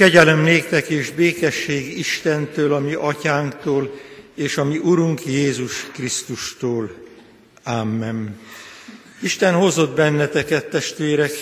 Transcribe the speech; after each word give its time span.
Kegyelem 0.00 0.40
néktek 0.40 0.88
és 0.88 1.10
békesség 1.10 1.98
Istentől, 1.98 2.72
ami 2.72 2.94
atyánktól, 2.94 4.00
és 4.34 4.56
ami 4.56 4.78
Urunk 4.78 5.26
Jézus 5.26 5.86
Krisztustól. 5.92 6.90
Amen. 7.64 8.38
Isten 9.22 9.54
hozott 9.54 9.94
benneteket, 9.94 10.66
testvérek, 10.66 11.32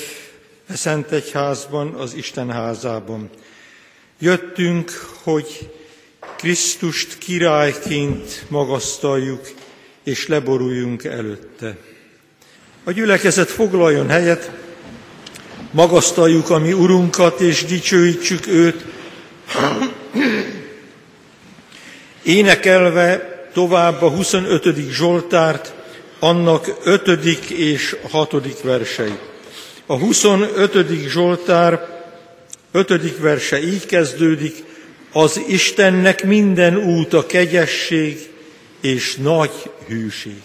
a 0.68 0.76
Szent 0.76 1.10
Egyházban, 1.10 1.94
az 1.94 2.14
Isten 2.14 2.50
házában. 2.50 3.30
Jöttünk, 4.18 4.90
hogy 5.22 5.70
Krisztust 6.36 7.18
királyként 7.18 8.44
magasztaljuk, 8.48 9.50
és 10.04 10.26
leboruljunk 10.26 11.04
előtte. 11.04 11.76
A 12.84 12.90
gyülekezet 12.90 13.50
foglaljon 13.50 14.08
helyet, 14.08 14.50
magasztaljuk 15.78 16.50
a 16.50 16.58
mi 16.58 16.72
Urunkat, 16.72 17.40
és 17.40 17.64
dicsőítsük 17.64 18.46
őt, 18.46 18.84
énekelve 22.22 23.38
tovább 23.52 24.02
a 24.02 24.08
25. 24.08 24.90
Zsoltárt, 24.90 25.74
annak 26.18 26.78
5. 26.84 27.08
és 27.50 27.96
6. 28.10 28.62
versei. 28.62 29.18
A 29.86 29.98
25. 29.98 31.08
Zsoltár 31.08 31.86
5. 32.72 33.18
verse 33.18 33.62
így 33.62 33.86
kezdődik, 33.86 34.64
az 35.12 35.40
Istennek 35.48 36.24
minden 36.24 36.76
út 36.76 37.12
a 37.14 37.26
kegyesség 37.26 38.30
és 38.80 39.16
nagy 39.16 39.52
hűség. 39.88 40.42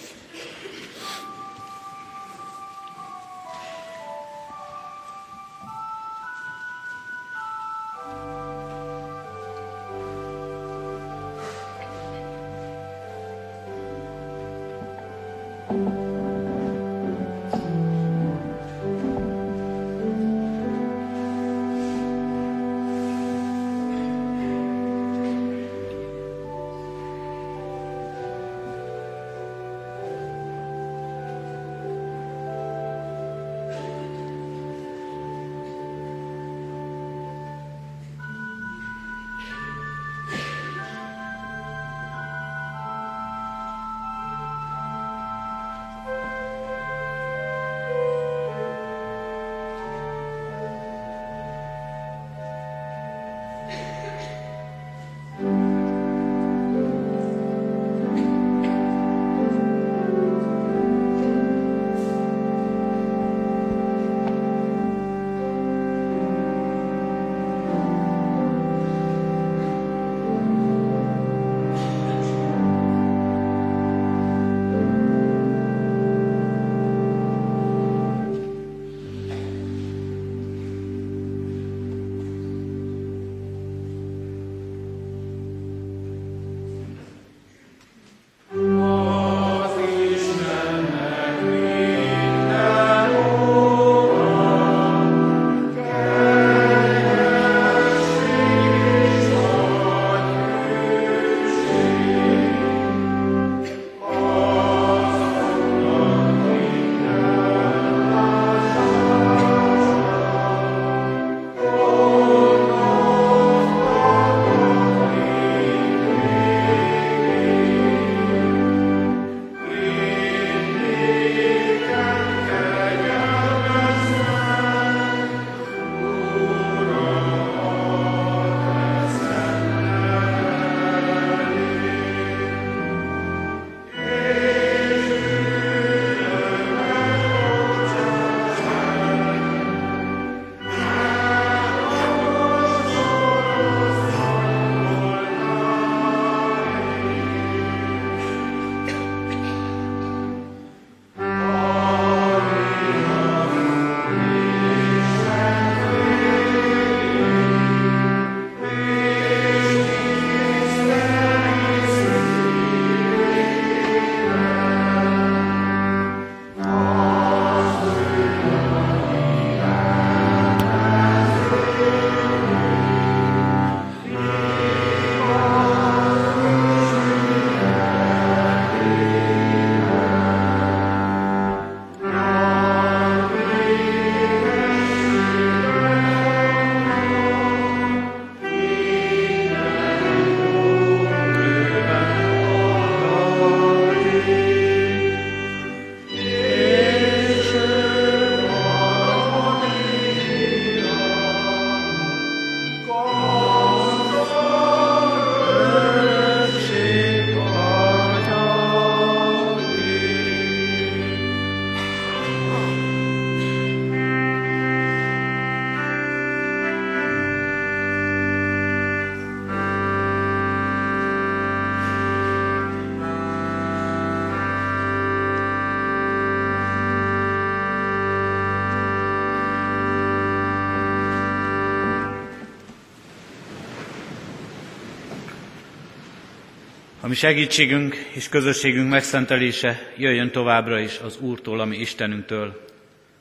A 237.13 237.15
mi 237.15 237.21
segítségünk 237.21 237.95
és 237.95 238.29
közösségünk 238.29 238.89
megszentelése 238.89 239.91
jöjjön 239.97 240.31
továbbra 240.31 240.79
is 240.79 240.99
az 241.03 241.17
Úrtól, 241.19 241.59
ami 241.59 241.77
Istenünktől, 241.77 242.65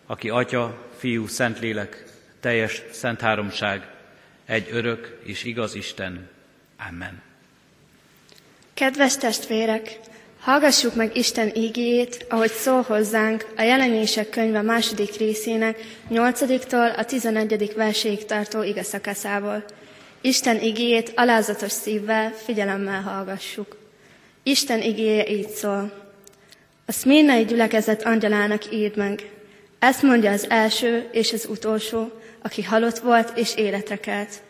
aki 0.07 0.29
Atya, 0.29 0.89
Fiú, 0.99 1.27
Szentlélek, 1.27 2.05
teljes 2.41 2.83
szent 2.93 3.21
háromság, 3.21 3.87
egy 4.47 4.69
örök 4.71 5.19
és 5.25 5.45
igaz 5.45 5.75
Isten. 5.75 6.29
Amen. 6.89 7.23
Kedves 8.75 9.17
testvérek, 9.17 9.99
hallgassuk 10.41 10.95
meg 10.95 11.17
Isten 11.17 11.51
ígéjét, 11.55 12.27
ahogy 12.29 12.51
szól 12.51 12.83
hozzánk 12.83 13.47
a 13.57 13.63
jelenések 13.63 14.29
könyve 14.29 14.63
második 14.63 15.17
részének 15.17 15.79
8-tól 16.11 16.97
a 16.97 17.05
11. 17.05 17.73
verséig 17.77 18.25
tartó 18.25 18.63
igazszakaszából. 18.63 19.65
Isten 20.21 20.61
igéjét 20.61 21.13
alázatos 21.17 21.73
szívvel, 21.73 22.31
figyelemmel 22.31 23.01
hallgassuk. 23.01 23.81
Isten 24.43 24.81
igéje 24.81 25.29
így 25.29 25.49
szól. 25.49 25.93
A 26.87 26.93
szmírnai 26.93 27.45
gyülekezet 27.45 28.03
angyalának 28.03 28.73
írd 28.73 28.97
meg. 28.97 29.31
Ezt 29.79 30.03
mondja 30.03 30.31
az 30.31 30.47
első 30.49 31.09
és 31.13 31.33
az 31.33 31.47
utolsó, 31.51 32.11
aki 32.43 32.63
halott 32.63 32.99
volt 32.99 33.39
és 33.39 33.57
életre 33.57 33.97
kelt. 33.97 34.43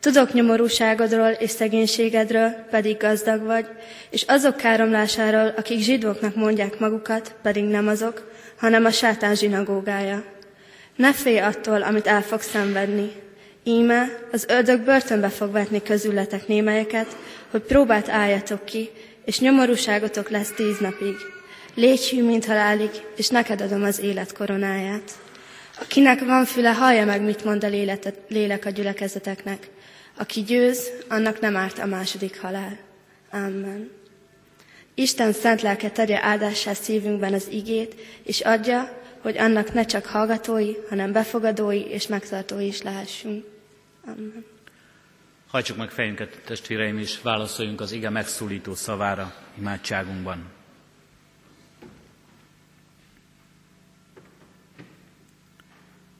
Tudok 0.00 0.32
nyomorúságodról 0.32 1.28
és 1.28 1.50
szegénységedről, 1.50 2.50
pedig 2.70 2.96
gazdag 2.96 3.42
vagy, 3.42 3.66
és 4.10 4.22
azok 4.22 4.56
káromlásáról, 4.56 5.54
akik 5.56 5.78
zsidóknak 5.78 6.34
mondják 6.34 6.78
magukat, 6.78 7.34
pedig 7.42 7.64
nem 7.64 7.88
azok, 7.88 8.30
hanem 8.58 8.84
a 8.84 8.90
sátán 8.90 9.34
zsinagógája. 9.34 10.24
Ne 10.96 11.12
félj 11.12 11.38
attól, 11.38 11.82
amit 11.82 12.06
el 12.06 12.22
fog 12.22 12.40
szenvedni. 12.40 13.12
Íme 13.64 14.18
az 14.32 14.46
ördög 14.48 14.80
börtönbe 14.80 15.28
fog 15.28 15.52
vetni 15.52 15.82
közületek 15.82 16.46
némelyeket, 16.46 17.16
hogy 17.50 17.60
próbát 17.60 18.08
álljatok 18.08 18.64
ki, 18.64 18.90
és 19.28 19.38
nyomorúságotok 19.38 20.28
lesz 20.28 20.52
tíz 20.52 20.78
napig. 20.78 21.16
Légy 21.74 22.08
hű, 22.08 22.24
mint 22.24 22.44
halálig, 22.46 22.90
és 23.16 23.28
neked 23.28 23.60
adom 23.60 23.82
az 23.82 24.00
élet 24.00 24.32
koronáját. 24.32 25.12
Akinek 25.80 26.24
van 26.24 26.44
füle, 26.44 26.72
hallja 26.72 27.04
meg, 27.04 27.22
mit 27.22 27.44
mond 27.44 27.64
a 27.64 27.68
lélek 28.28 28.64
a 28.64 28.70
gyülekezeteknek. 28.70 29.70
Aki 30.16 30.42
győz, 30.42 30.90
annak 31.08 31.40
nem 31.40 31.56
árt 31.56 31.78
a 31.78 31.86
második 31.86 32.40
halál. 32.40 32.78
Amen. 33.30 33.90
Isten 34.94 35.32
szent 35.32 35.62
lelke 35.62 35.90
tegye 35.90 36.22
áldássá 36.22 36.72
szívünkben 36.72 37.32
az 37.32 37.48
igét, 37.50 37.94
és 38.22 38.40
adja, 38.40 39.00
hogy 39.22 39.38
annak 39.38 39.72
ne 39.72 39.84
csak 39.84 40.06
hallgatói, 40.06 40.72
hanem 40.88 41.12
befogadói 41.12 41.80
és 41.80 42.06
megtartói 42.06 42.66
is 42.66 42.82
lehessünk. 42.82 43.44
Amen. 44.04 44.57
Hajtsuk 45.48 45.76
meg 45.76 45.90
fejünket, 45.90 46.40
testvéreim, 46.44 46.98
és 46.98 47.22
válaszoljunk 47.22 47.80
az 47.80 47.92
ige 47.92 48.10
megszólító 48.10 48.74
szavára 48.74 49.34
imádságunkban. 49.58 50.44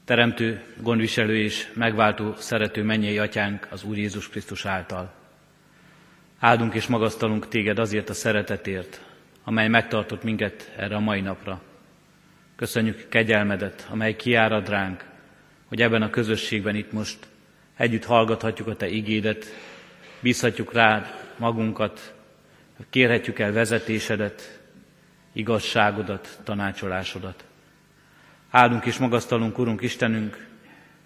Teremtő, 0.05 0.63
gondviselő 0.81 1.37
és 1.37 1.71
megváltó, 1.73 2.35
szerető 2.37 2.83
mennyei 2.83 3.19
atyánk 3.19 3.67
az 3.71 3.83
Úr 3.83 3.97
Jézus 3.97 4.29
Krisztus 4.29 4.65
által. 4.65 5.13
Áldunk 6.39 6.73
és 6.73 6.87
magasztalunk 6.87 7.47
téged 7.47 7.79
azért 7.79 8.09
a 8.09 8.13
szeretetért, 8.13 9.01
amely 9.43 9.67
megtartott 9.67 10.23
minket 10.23 10.71
erre 10.77 10.95
a 10.95 10.99
mai 10.99 11.21
napra. 11.21 11.61
Köszönjük 12.55 13.09
kegyelmedet, 13.09 13.87
amely 13.89 14.15
kiárad 14.15 14.69
ránk, 14.69 15.05
hogy 15.65 15.81
ebben 15.81 16.01
a 16.01 16.09
közösségben 16.09 16.75
itt 16.75 16.91
most 16.91 17.28
együtt 17.79 18.05
hallgathatjuk 18.05 18.67
a 18.67 18.75
Te 18.75 18.87
igédet, 18.87 19.45
bízhatjuk 20.19 20.73
rád 20.73 21.13
magunkat, 21.37 22.13
kérhetjük 22.89 23.39
el 23.39 23.51
vezetésedet, 23.51 24.59
igazságodat, 25.33 26.39
tanácsolásodat. 26.43 27.43
Áldunk 28.49 28.85
és 28.85 28.97
magasztalunk, 28.97 29.57
Urunk 29.57 29.81
Istenünk, 29.81 30.47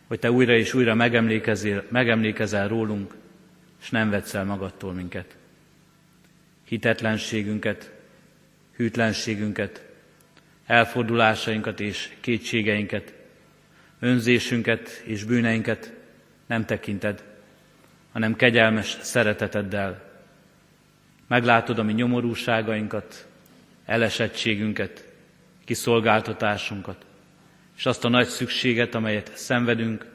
hogy 0.07 0.19
Te 0.19 0.31
újra 0.31 0.55
és 0.55 0.73
újra 0.73 0.93
megemlékezel, 0.93 1.83
megemlékezel 1.89 2.67
rólunk, 2.67 3.15
és 3.81 3.89
nem 3.89 4.09
vetsz 4.09 4.33
el 4.33 4.45
magadtól 4.45 4.93
minket. 4.93 5.35
Hitetlenségünket, 6.67 7.91
hűtlenségünket, 8.75 9.85
elfordulásainkat 10.65 11.79
és 11.79 12.09
kétségeinket, 12.19 13.13
önzésünket 13.99 15.01
és 15.05 15.23
bűneinket 15.23 16.01
nem 16.45 16.65
tekinted, 16.65 17.23
hanem 18.11 18.35
kegyelmes 18.35 18.97
szereteteddel. 19.01 20.11
Meglátod 21.27 21.79
a 21.79 21.83
mi 21.83 21.93
nyomorúságainkat, 21.93 23.27
elesettségünket, 23.85 25.07
kiszolgáltatásunkat, 25.65 27.05
és 27.77 27.85
azt 27.85 28.05
a 28.05 28.09
nagy 28.09 28.27
szükséget, 28.27 28.95
amelyet 28.95 29.31
szenvedünk, 29.37 30.05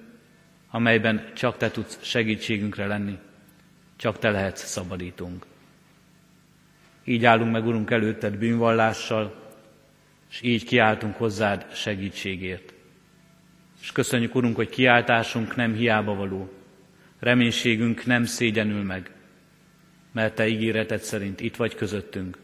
amelyben 0.71 1.31
csak 1.35 1.57
Te 1.57 1.71
tudsz 1.71 1.99
segítségünkre 2.03 2.87
lenni, 2.87 3.19
csak 3.97 4.19
Te 4.19 4.31
lehetsz 4.31 4.65
szabadítunk. 4.65 5.47
Így 7.05 7.25
állunk 7.25 7.53
meg, 7.53 7.67
Urunk, 7.67 7.91
előtted 7.91 8.37
bűnvallással, 8.37 9.35
és 10.31 10.41
így 10.43 10.65
kiáltunk 10.65 11.17
hozzád 11.17 11.67
segítségért. 11.75 12.73
És 13.81 13.93
köszönjük, 13.93 14.35
Urunk, 14.35 14.57
hogy 14.57 14.69
kiáltásunk 14.69 15.57
nem 15.57 15.75
hiába 15.75 16.15
való, 16.15 16.53
reménységünk 17.19 18.07
nem 18.07 18.25
szégyenül 18.25 18.83
meg, 18.83 19.11
mert 20.13 20.35
Te 20.35 20.49
ígéreted 20.49 21.01
szerint 21.01 21.41
itt 21.41 21.57
vagy 21.57 21.75
közöttünk, 21.75 22.39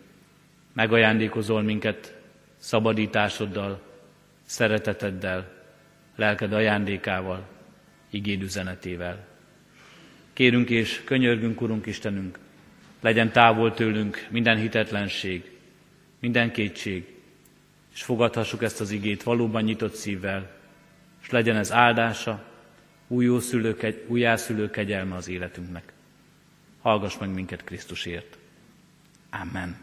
megajándékozol 0.73 1.63
minket 1.63 2.19
szabadításoddal, 2.57 3.83
szereteteddel, 4.45 5.53
lelked 6.17 6.53
ajándékával, 6.53 7.49
igéd 8.11 8.43
üzenetével. 8.43 9.27
Kérünk 10.33 10.71
és 10.71 11.03
könyörgünk, 11.05 11.61
Urunk 11.61 11.87
Istenünk, 11.87 12.39
legyen 13.01 13.33
távol 13.33 13.75
tőlünk 13.75 14.27
minden 14.31 14.57
hitetlenség, 14.57 15.51
minden 16.21 16.53
kétség, 16.53 17.15
és 17.95 18.03
fogadhassuk 18.03 18.63
ezt 18.63 18.81
az 18.81 18.91
igét 18.91 19.23
valóban 19.23 19.63
nyitott 19.63 19.95
szívvel, 19.95 20.63
és 21.25 21.31
legyen 21.31 21.57
ez 21.57 21.73
áldása, 21.73 22.43
újjászülő, 23.09 23.77
újjászülő 24.07 24.71
kegyelme 24.71 25.17
az 25.17 25.29
életünknek. 25.29 25.93
Hallgass 26.83 27.19
meg 27.19 27.35
minket 27.35 27.65
Krisztusért. 27.65 28.39
Amen. 29.31 29.77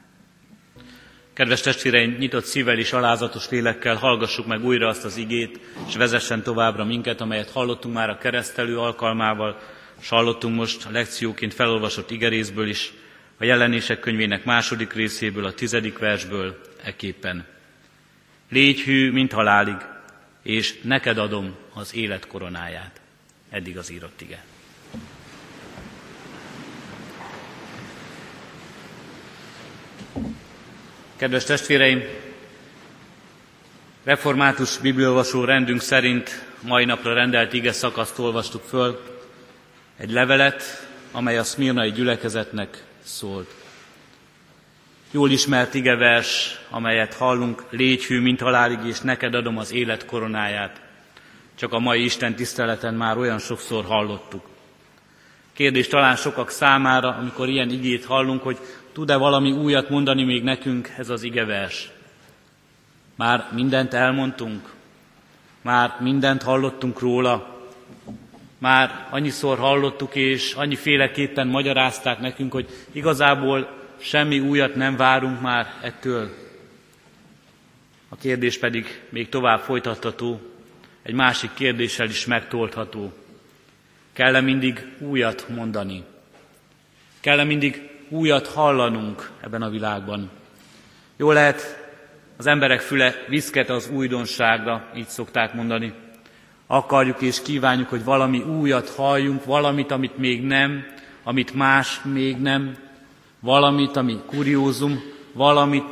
Kedves 1.33 1.61
testvéreim, 1.61 2.15
nyitott 2.19 2.45
szívvel 2.45 2.77
és 2.77 2.93
alázatos 2.93 3.49
lélekkel 3.49 3.95
hallgassuk 3.95 4.47
meg 4.47 4.65
újra 4.65 4.87
azt 4.87 5.05
az 5.05 5.17
igét, 5.17 5.59
és 5.87 5.95
vezessen 5.95 6.43
továbbra 6.43 6.85
minket, 6.85 7.21
amelyet 7.21 7.49
hallottunk 7.49 7.93
már 7.93 8.09
a 8.09 8.17
keresztelő 8.17 8.77
alkalmával, 8.77 9.59
és 10.01 10.09
hallottunk 10.09 10.55
most 10.55 10.85
a 10.85 10.91
lekcióként 10.91 11.53
felolvasott 11.53 12.11
igerészből 12.11 12.67
is, 12.67 12.93
a 13.37 13.43
jelenések 13.43 13.99
könyvének 13.99 14.45
második 14.45 14.93
részéből, 14.93 15.45
a 15.45 15.53
tizedik 15.53 15.97
versből 15.97 16.61
eképpen. 16.83 17.45
Légy 18.49 18.81
hű, 18.81 19.11
mint 19.11 19.31
halálig, 19.31 19.77
és 20.41 20.79
neked 20.81 21.17
adom 21.17 21.55
az 21.73 21.95
élet 21.95 22.27
koronáját. 22.27 23.01
Eddig 23.49 23.77
az 23.77 23.91
írott 23.91 24.21
ige. 24.21 24.43
Kedves 31.15 31.43
testvéreim, 31.43 32.03
református 34.03 34.77
bibliolvasó 34.77 35.43
rendünk 35.43 35.81
szerint 35.81 36.45
mai 36.61 36.85
napra 36.85 37.13
rendelt 37.13 37.53
ige 37.53 37.71
szakaszt 37.71 38.19
olvastuk 38.19 38.63
föl, 38.63 39.19
egy 39.97 40.11
levelet, 40.11 40.87
amely 41.11 41.37
a 41.37 41.43
szmirnai 41.43 41.91
gyülekezetnek 41.91 42.83
szólt. 43.03 43.60
Jól 45.13 45.31
ismert 45.31 45.73
igevers, 45.73 46.59
amelyet 46.69 47.13
hallunk, 47.13 47.63
légy 47.69 48.05
hű, 48.05 48.21
mint 48.21 48.41
halálig, 48.41 48.79
és 48.85 48.99
neked 48.99 49.33
adom 49.33 49.57
az 49.57 49.73
élet 49.73 50.05
koronáját. 50.05 50.81
Csak 51.55 51.73
a 51.73 51.79
mai 51.79 52.03
Isten 52.03 52.35
tiszteleten 52.35 52.93
már 52.93 53.17
olyan 53.17 53.39
sokszor 53.39 53.85
hallottuk. 53.85 54.45
Kérdés 55.53 55.87
talán 55.87 56.15
sokak 56.15 56.49
számára, 56.49 57.15
amikor 57.15 57.49
ilyen 57.49 57.69
igét 57.69 58.05
hallunk, 58.05 58.43
hogy 58.43 58.57
tud-e 58.93 59.15
valami 59.15 59.51
újat 59.51 59.89
mondani 59.89 60.23
még 60.23 60.43
nekünk 60.43 60.93
ez 60.97 61.09
az 61.09 61.23
igevers. 61.23 61.89
Már 63.15 63.47
mindent 63.53 63.93
elmondtunk, 63.93 64.69
már 65.61 65.95
mindent 65.99 66.43
hallottunk 66.43 66.99
róla, 66.99 67.59
már 68.57 69.07
annyiszor 69.09 69.57
hallottuk, 69.57 70.15
és 70.15 70.53
annyiféleképpen 70.53 71.47
magyarázták 71.47 72.19
nekünk, 72.19 72.51
hogy 72.51 72.67
igazából 72.91 73.80
semmi 74.01 74.39
újat 74.39 74.75
nem 74.75 74.95
várunk 74.95 75.41
már 75.41 75.73
ettől. 75.81 76.29
A 78.09 78.15
kérdés 78.15 78.57
pedig 78.57 79.01
még 79.09 79.29
tovább 79.29 79.59
folytatható, 79.59 80.41
egy 81.01 81.13
másik 81.13 81.53
kérdéssel 81.53 82.09
is 82.09 82.25
megtoldható. 82.25 83.13
Kell-e 84.13 84.41
mindig 84.41 84.85
újat 84.99 85.45
mondani? 85.49 86.03
Kell-e 87.19 87.43
mindig 87.43 87.89
újat 88.09 88.47
hallanunk 88.47 89.31
ebben 89.41 89.61
a 89.61 89.69
világban? 89.69 90.29
Jó 91.15 91.31
lehet, 91.31 91.79
az 92.37 92.47
emberek 92.47 92.79
füle 92.79 93.15
viszket 93.27 93.69
az 93.69 93.89
újdonságra, 93.89 94.91
így 94.95 95.07
szokták 95.07 95.53
mondani. 95.53 95.93
akarjuk 96.67 97.21
és 97.21 97.41
kívánjuk, 97.41 97.89
hogy 97.89 98.03
valami 98.03 98.39
újat 98.39 98.89
halljunk, 98.89 99.45
valamit, 99.45 99.91
amit 99.91 100.17
még 100.17 100.43
nem, 100.43 100.85
amit 101.23 101.53
más 101.53 102.01
még 102.03 102.37
nem, 102.37 102.75
valamit, 103.41 103.95
ami 103.95 104.19
kuriózum, 104.25 105.01
valamit, 105.33 105.85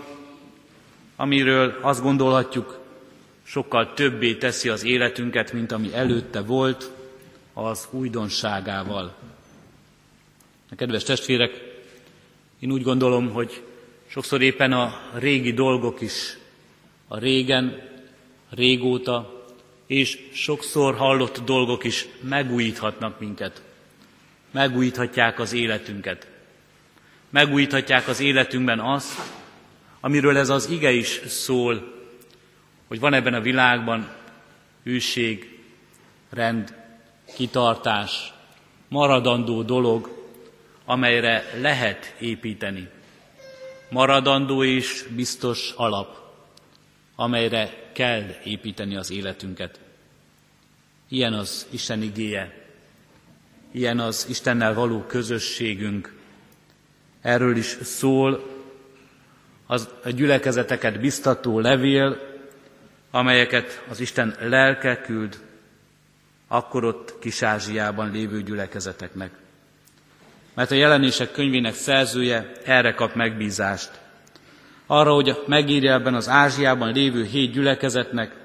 amiről 1.16 1.78
azt 1.82 2.02
gondolhatjuk, 2.02 2.80
sokkal 3.44 3.94
többé 3.94 4.36
teszi 4.36 4.70
az 4.70 4.84
életünket, 4.84 5.54
mint 5.54 5.72
ami 5.72 5.94
előtte 5.94 6.42
volt, 6.42 6.92
az 7.54 7.88
újdonságával. 7.92 9.16
A 10.72 10.76
kedves 10.76 11.04
testvérek, 11.04 11.68
én 12.60 12.72
úgy 12.72 12.84
gondolom, 12.84 13.30
hogy 13.30 13.64
sokszor 14.08 14.42
éppen 14.42 14.72
a 14.72 15.00
régi 15.14 15.54
dolgok 15.54 16.02
is, 16.02 16.38
a 17.08 17.18
régen, 17.18 17.82
régóta, 18.50 19.44
és 19.86 20.20
sokszor 20.34 20.96
hallott 20.96 21.40
dolgok 21.46 21.84
is 21.84 22.08
megújíthatnak 22.22 23.20
minket. 23.20 23.62
Megújíthatják 24.52 25.40
az 25.40 25.54
életünket. 25.54 26.28
Megújíthatják 27.30 28.08
az 28.08 28.20
életünkben 28.20 28.80
azt, 28.80 29.20
amiről 30.00 30.38
ez 30.38 30.50
az 30.50 30.70
ige 30.70 30.92
is 30.92 31.22
szól, 31.26 31.94
hogy 32.88 33.00
van 33.00 33.14
ebben 33.14 33.34
a 33.34 33.42
világban 33.42 34.10
hűség, 34.84 35.60
rend, 36.30 36.76
kitartás, 37.36 38.34
maradandó 38.88 39.64
dolog, 39.64 40.28
amelyre 40.86 41.44
lehet 41.62 42.16
építeni. 42.20 42.90
Maradandó 43.90 44.64
és 44.64 45.06
biztos 45.16 45.74
alap, 45.76 46.18
amelyre 47.16 47.90
kell 47.94 48.24
építeni 48.44 48.96
az 48.96 49.12
életünket. 49.12 49.80
Ilyen 51.10 51.34
az 51.34 51.68
Isten 51.70 52.02
igéje, 52.02 52.68
ilyen 53.72 54.00
az 54.00 54.26
Istennel 54.30 54.74
való 54.74 55.02
közösségünk. 55.02 56.19
Erről 57.22 57.56
is 57.56 57.78
szól 57.84 58.50
az 59.68 59.90
a 60.04 60.10
gyülekezeteket 60.10 61.00
biztató 61.00 61.60
levél, 61.60 62.18
amelyeket 63.12 63.84
az 63.90 64.00
Isten 64.00 64.36
lelke 64.40 65.02
küld 65.02 65.40
akkor 66.52 66.84
ott 66.84 67.20
Kis-Ázsiában 67.20 68.12
lévő 68.12 68.42
gyülekezeteknek. 68.42 69.32
Mert 70.54 70.72
a 70.72 70.76
jelenések 70.76 71.32
könyvének 71.32 71.74
szerzője 71.74 72.52
erre 72.66 72.94
kap 72.94 73.16
megbízást. 73.16 73.92
Arra, 74.86 75.14
hogy 75.14 75.44
megírja 75.48 75.94
ebben 75.94 76.14
az 76.14 76.30
Ázsiában 76.30 76.94
lévő 76.94 77.24
hét 77.24 77.52
gyülekezetnek, 77.52 78.36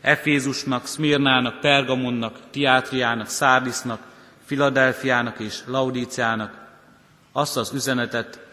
Efézusnak, 0.00 0.86
Szmirnának, 0.86 1.60
Pergamonnak, 1.60 2.38
Tiátriának, 2.50 3.28
Szárdisznak, 3.28 4.00
Filadelfiának 4.44 5.38
és 5.38 5.58
Laudíciának 5.66 6.61
azt 7.32 7.56
az 7.56 7.72
üzenetet, 7.74 8.46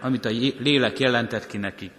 amit 0.00 0.24
a 0.24 0.28
lélek 0.58 0.98
jelentett 0.98 1.46
ki 1.46 1.56
neki. 1.56 1.90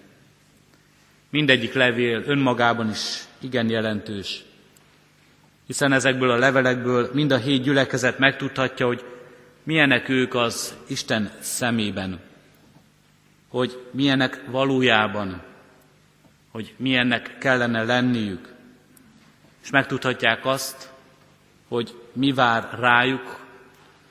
Mindegyik 1.29 1.73
levél 1.73 2.23
önmagában 2.25 2.89
is 2.89 3.23
igen 3.39 3.69
jelentős 3.69 4.43
hiszen 5.69 5.91
ezekből 5.91 6.29
a 6.31 6.37
levelekből 6.37 7.09
mind 7.13 7.31
a 7.31 7.37
hét 7.37 7.61
gyülekezet 7.61 8.19
megtudhatja, 8.19 8.85
hogy 8.85 9.05
milyenek 9.63 10.09
ők 10.09 10.33
az 10.35 10.75
Isten 10.87 11.31
szemében, 11.39 12.19
hogy 13.47 13.83
milyenek 13.91 14.43
valójában, 14.47 15.41
hogy 16.51 16.73
milyennek 16.77 17.37
kellene 17.37 17.83
lenniük, 17.83 18.53
és 19.63 19.69
megtudhatják 19.69 20.45
azt, 20.45 20.91
hogy 21.67 21.95
mi 22.13 22.31
vár 22.31 22.79
rájuk, 22.79 23.39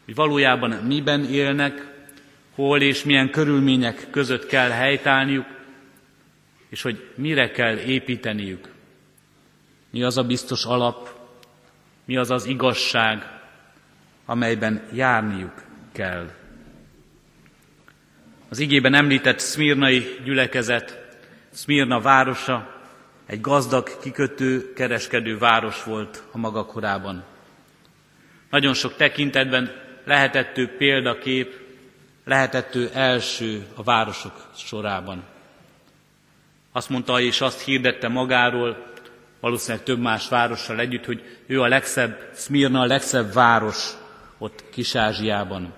hogy 0.09 0.17
valójában 0.17 0.71
miben 0.71 1.25
élnek, 1.25 1.87
hol 2.55 2.81
és 2.81 3.05
milyen 3.05 3.31
körülmények 3.31 4.07
között 4.11 4.47
kell 4.47 4.69
helytállniuk, 4.69 5.47
és 6.69 6.83
hogy 6.83 7.11
mire 7.15 7.51
kell 7.51 7.77
építeniük. 7.77 8.69
Mi 9.91 10.03
az 10.03 10.17
a 10.17 10.25
biztos 10.25 10.65
alap, 10.65 11.19
mi 12.05 12.17
az 12.17 12.31
az 12.31 12.47
igazság, 12.47 13.41
amelyben 14.25 14.83
járniuk 14.93 15.65
kell. 15.93 16.31
Az 18.49 18.59
igében 18.59 18.95
említett 18.95 19.39
szmirnai 19.39 20.19
gyülekezet, 20.25 21.17
Szmirna 21.51 22.01
városa 22.01 22.81
egy 23.27 23.41
gazdag, 23.41 23.99
kikötő, 24.01 24.73
kereskedő 24.73 25.39
város 25.39 25.85
volt 25.85 26.23
a 26.33 26.39
maga 26.39 26.65
korában. 26.65 27.25
Nagyon 28.51 28.75
sok 28.75 28.97
tekintetben 28.97 29.87
lehetett 30.09 30.59
ő 30.59 30.77
példakép, 30.77 31.55
lehetett 32.25 32.75
ő 32.75 32.91
első 32.93 33.67
a 33.75 33.83
városok 33.83 34.51
sorában. 34.57 35.25
Azt 36.73 36.89
mondta 36.89 37.21
és 37.21 37.41
azt 37.41 37.61
hirdette 37.61 38.09
magáról, 38.09 38.93
valószínűleg 39.41 39.85
több 39.85 39.99
más 39.99 40.29
várossal 40.29 40.81
együtt, 40.81 41.05
hogy 41.05 41.41
ő 41.47 41.61
a 41.61 41.69
legszebb, 41.69 42.31
Szmirna 42.33 42.81
a 42.81 42.87
legszebb 42.87 43.33
város 43.33 43.93
ott 44.39 44.65
Kis-Ázsiában. 44.71 45.75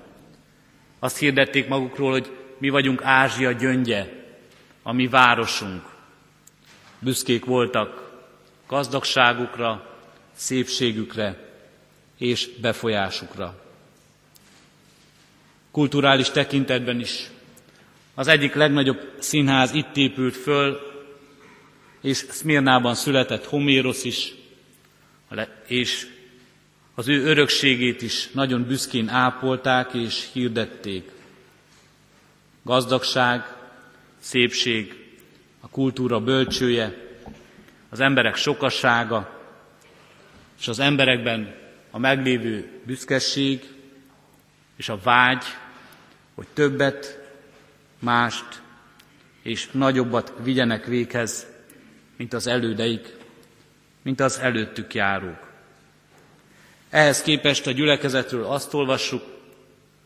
Azt 0.99 1.19
hirdették 1.19 1.69
magukról, 1.69 2.11
hogy 2.11 2.33
mi 2.59 2.69
vagyunk 2.69 3.05
Ázsia 3.05 3.53
gyöngye, 3.53 4.07
a 4.83 4.93
mi 4.93 5.09
városunk. 5.09 5.83
Büszkék 6.99 7.45
voltak 7.45 8.11
gazdagságukra, 8.67 9.97
szépségükre 10.33 11.37
és 12.19 12.49
befolyásukra. 12.61 13.69
Kulturális 15.81 16.31
tekintetben 16.31 17.01
is 17.01 17.31
az 18.15 18.27
egyik 18.27 18.55
legnagyobb 18.55 19.13
színház 19.19 19.73
itt 19.73 19.97
épült 19.97 20.37
föl 20.37 20.81
és 22.01 22.17
Szmirnában 22.17 22.95
született 22.95 23.45
Homérosz 23.45 24.05
is, 24.05 24.35
és 25.67 26.07
az 26.95 27.09
ő 27.09 27.25
örökségét 27.25 28.03
is 28.03 28.31
nagyon 28.33 28.65
büszkén 28.65 29.09
ápolták 29.09 29.93
és 29.95 30.29
hirdették. 30.33 31.11
Gazdagság, 32.63 33.57
szépség, 34.19 35.05
a 35.61 35.69
kultúra 35.69 36.21
bölcsője, 36.21 36.97
az 37.89 38.01
emberek 38.01 38.37
sokassága, 38.37 39.41
és 40.59 40.69
az 40.69 40.79
emberekben 40.79 41.55
a 41.91 41.99
meglévő 41.99 42.71
büszkeség 42.87 43.65
és 44.77 44.89
a 44.89 44.99
vágy, 45.03 45.45
hogy 46.41 46.49
többet, 46.53 47.19
mást 47.99 48.63
és 49.43 49.69
nagyobbat 49.71 50.33
vigyenek 50.43 50.87
véghez, 50.87 51.47
mint 52.17 52.33
az 52.33 52.47
elődeik, 52.47 53.17
mint 54.03 54.21
az 54.21 54.39
előttük 54.39 54.95
járók. 54.95 55.51
Ehhez 56.91 57.23
képest 57.23 57.67
a 57.67 57.71
gyülekezetről 57.71 58.45
azt 58.45 58.75
olvassuk, 58.75 59.23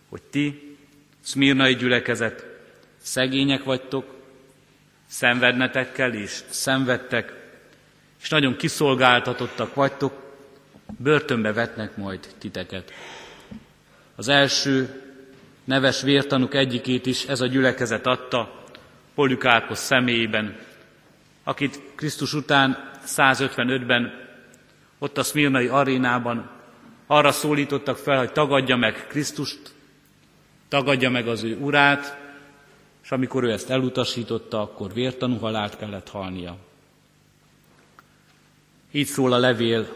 hogy 0.09 0.23
ti, 0.23 0.77
szmirnai 1.21 1.75
gyülekezet, 1.75 2.47
szegények 3.01 3.65
vagytok, 3.65 4.15
szenvednetekkel 5.07 6.15
és 6.15 6.41
szenvedtek, 6.51 7.33
és 8.23 8.29
nagyon 8.29 8.57
kiszolgáltatottak 8.57 9.75
vagytok, 9.75 10.35
börtönbe 10.99 11.53
vetnek 11.53 11.97
majd 11.97 12.29
titeket. 12.39 12.93
Az 14.17 14.29
első 14.29 15.03
neves 15.65 16.03
vértanuk 16.03 16.55
egyikét 16.55 17.07
is 17.07 17.25
ez 17.25 17.41
a 17.41 17.47
gyülekezet 17.47 18.07
adta, 18.07 18.63
Polükárpos 19.15 19.79
személyében, 19.79 20.57
akit 21.45 21.81
Krisztus 21.95 22.35
után 22.35 22.91
155-ben 23.07 24.23
ott 24.99 25.19
a 25.19 25.23
Szmirnai 25.23 25.67
arénában 25.67 26.51
arra 27.07 27.33
szólítottak 27.33 27.97
fel, 27.97 28.19
hogy 28.19 28.33
tagadja 28.33 28.77
meg 28.77 29.07
Krisztust, 29.07 29.75
tagadja 30.69 31.11
meg 31.11 31.29
az 31.29 31.43
ő 31.43 31.57
urát, 31.57 32.19
és 33.03 33.11
amikor 33.11 33.45
ő 33.45 33.51
ezt 33.51 33.71
elutasította, 33.71 34.61
akkor 34.61 34.93
vértanú 34.93 35.39
halált 35.39 35.77
kellett 35.77 36.09
halnia. 36.09 36.57
Így 38.91 39.07
szól 39.07 39.33
a 39.33 39.39
levél, 39.39 39.89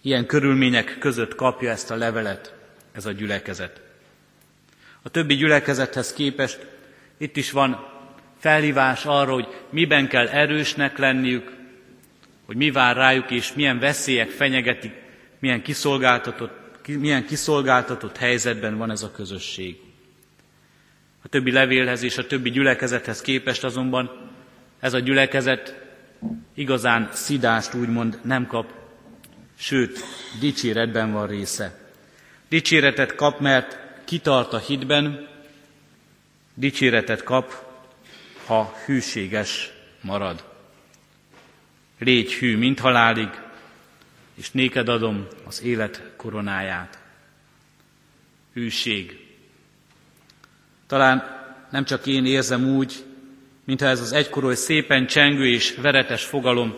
ilyen 0.00 0.26
körülmények 0.26 0.98
között 0.98 1.34
kapja 1.34 1.70
ezt 1.70 1.90
a 1.90 1.96
levelet 1.96 2.54
ez 2.92 3.06
a 3.06 3.12
gyülekezet. 3.12 3.83
A 5.06 5.10
többi 5.10 5.34
gyülekezethez 5.34 6.12
képest 6.12 6.66
itt 7.18 7.36
is 7.36 7.50
van 7.50 7.86
felhívás 8.38 9.04
arra, 9.04 9.32
hogy 9.32 9.46
miben 9.70 10.08
kell 10.08 10.28
erősnek 10.28 10.98
lenniük, 10.98 11.52
hogy 12.46 12.56
mi 12.56 12.70
vár 12.70 12.96
rájuk, 12.96 13.30
és 13.30 13.52
milyen 13.52 13.78
veszélyek 13.78 14.28
fenyegetik, 14.28 14.92
milyen 15.38 15.62
kiszolgáltatott, 15.62 16.52
milyen 16.86 17.26
kiszolgáltatott 17.26 18.16
helyzetben 18.16 18.76
van 18.76 18.90
ez 18.90 19.02
a 19.02 19.10
közösség. 19.10 19.76
A 21.22 21.28
többi 21.28 21.50
levélhez 21.50 22.02
és 22.02 22.18
a 22.18 22.26
többi 22.26 22.50
gyülekezethez 22.50 23.20
képest 23.20 23.64
azonban 23.64 24.30
ez 24.80 24.92
a 24.92 24.98
gyülekezet 24.98 25.82
igazán 26.54 27.08
szidást 27.12 27.74
úgymond 27.74 28.18
nem 28.22 28.46
kap, 28.46 28.72
sőt, 29.58 29.98
dicséretben 30.40 31.12
van 31.12 31.26
része. 31.26 31.78
Dicséretet 32.48 33.14
kap, 33.14 33.40
mert 33.40 33.83
kitart 34.04 34.52
a 34.52 34.58
hitben, 34.58 35.28
dicséretet 36.54 37.22
kap, 37.22 37.64
ha 38.46 38.74
hűséges 38.84 39.70
marad. 40.00 40.44
Légy 41.98 42.32
hű, 42.32 42.56
mint 42.56 42.80
halálig, 42.80 43.28
és 44.34 44.50
néked 44.50 44.88
adom 44.88 45.26
az 45.44 45.62
élet 45.62 46.02
koronáját. 46.16 46.98
Hűség. 48.52 49.26
Talán 50.86 51.42
nem 51.70 51.84
csak 51.84 52.06
én 52.06 52.26
érzem 52.26 52.68
úgy, 52.68 53.04
mintha 53.64 53.86
ez 53.86 54.00
az 54.00 54.12
egykor 54.12 54.56
szépen 54.56 55.06
csengő 55.06 55.46
és 55.46 55.74
veretes 55.74 56.24
fogalom 56.24 56.74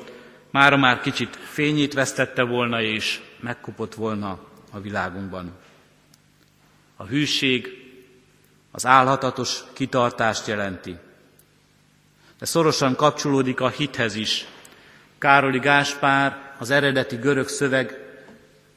mára 0.51 0.77
már 0.77 1.01
kicsit 1.01 1.37
fényét 1.37 1.93
vesztette 1.93 2.43
volna 2.43 2.83
és 2.83 3.21
megkopott 3.41 3.95
volna 3.95 4.39
a 4.73 4.81
világunkban. 4.81 5.53
A 6.97 7.05
hűség 7.05 7.69
az 8.71 8.87
álhatatos 8.87 9.61
kitartást 9.73 10.47
jelenti. 10.47 10.97
De 12.39 12.47
szorosan 12.47 12.97
kapcsolódik 12.97 13.61
a 13.61 13.69
hithez 13.69 14.15
is. 14.15 14.47
Károli 15.19 15.59
Gáspár 15.59 16.55
az 16.59 16.71
eredeti 16.71 17.17
görög 17.17 17.49
szöveg 17.49 18.07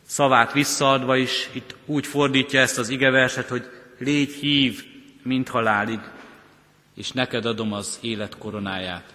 szavát 0.06 0.54
visszaadva 0.54 1.16
is 1.16 1.50
itt 1.52 1.76
úgy 1.86 2.08
fordítja 2.08 2.60
ezt 2.60 2.78
az 2.78 2.90
igeverset, 2.90 3.48
hogy 3.48 3.70
légy 3.98 4.32
hív, 4.32 4.86
mint 5.24 5.50
halálig, 5.50 6.00
és 6.96 7.12
neked 7.12 7.46
adom 7.46 7.74
az 7.74 7.98
élet 8.02 8.38
koronáját. 8.38 9.14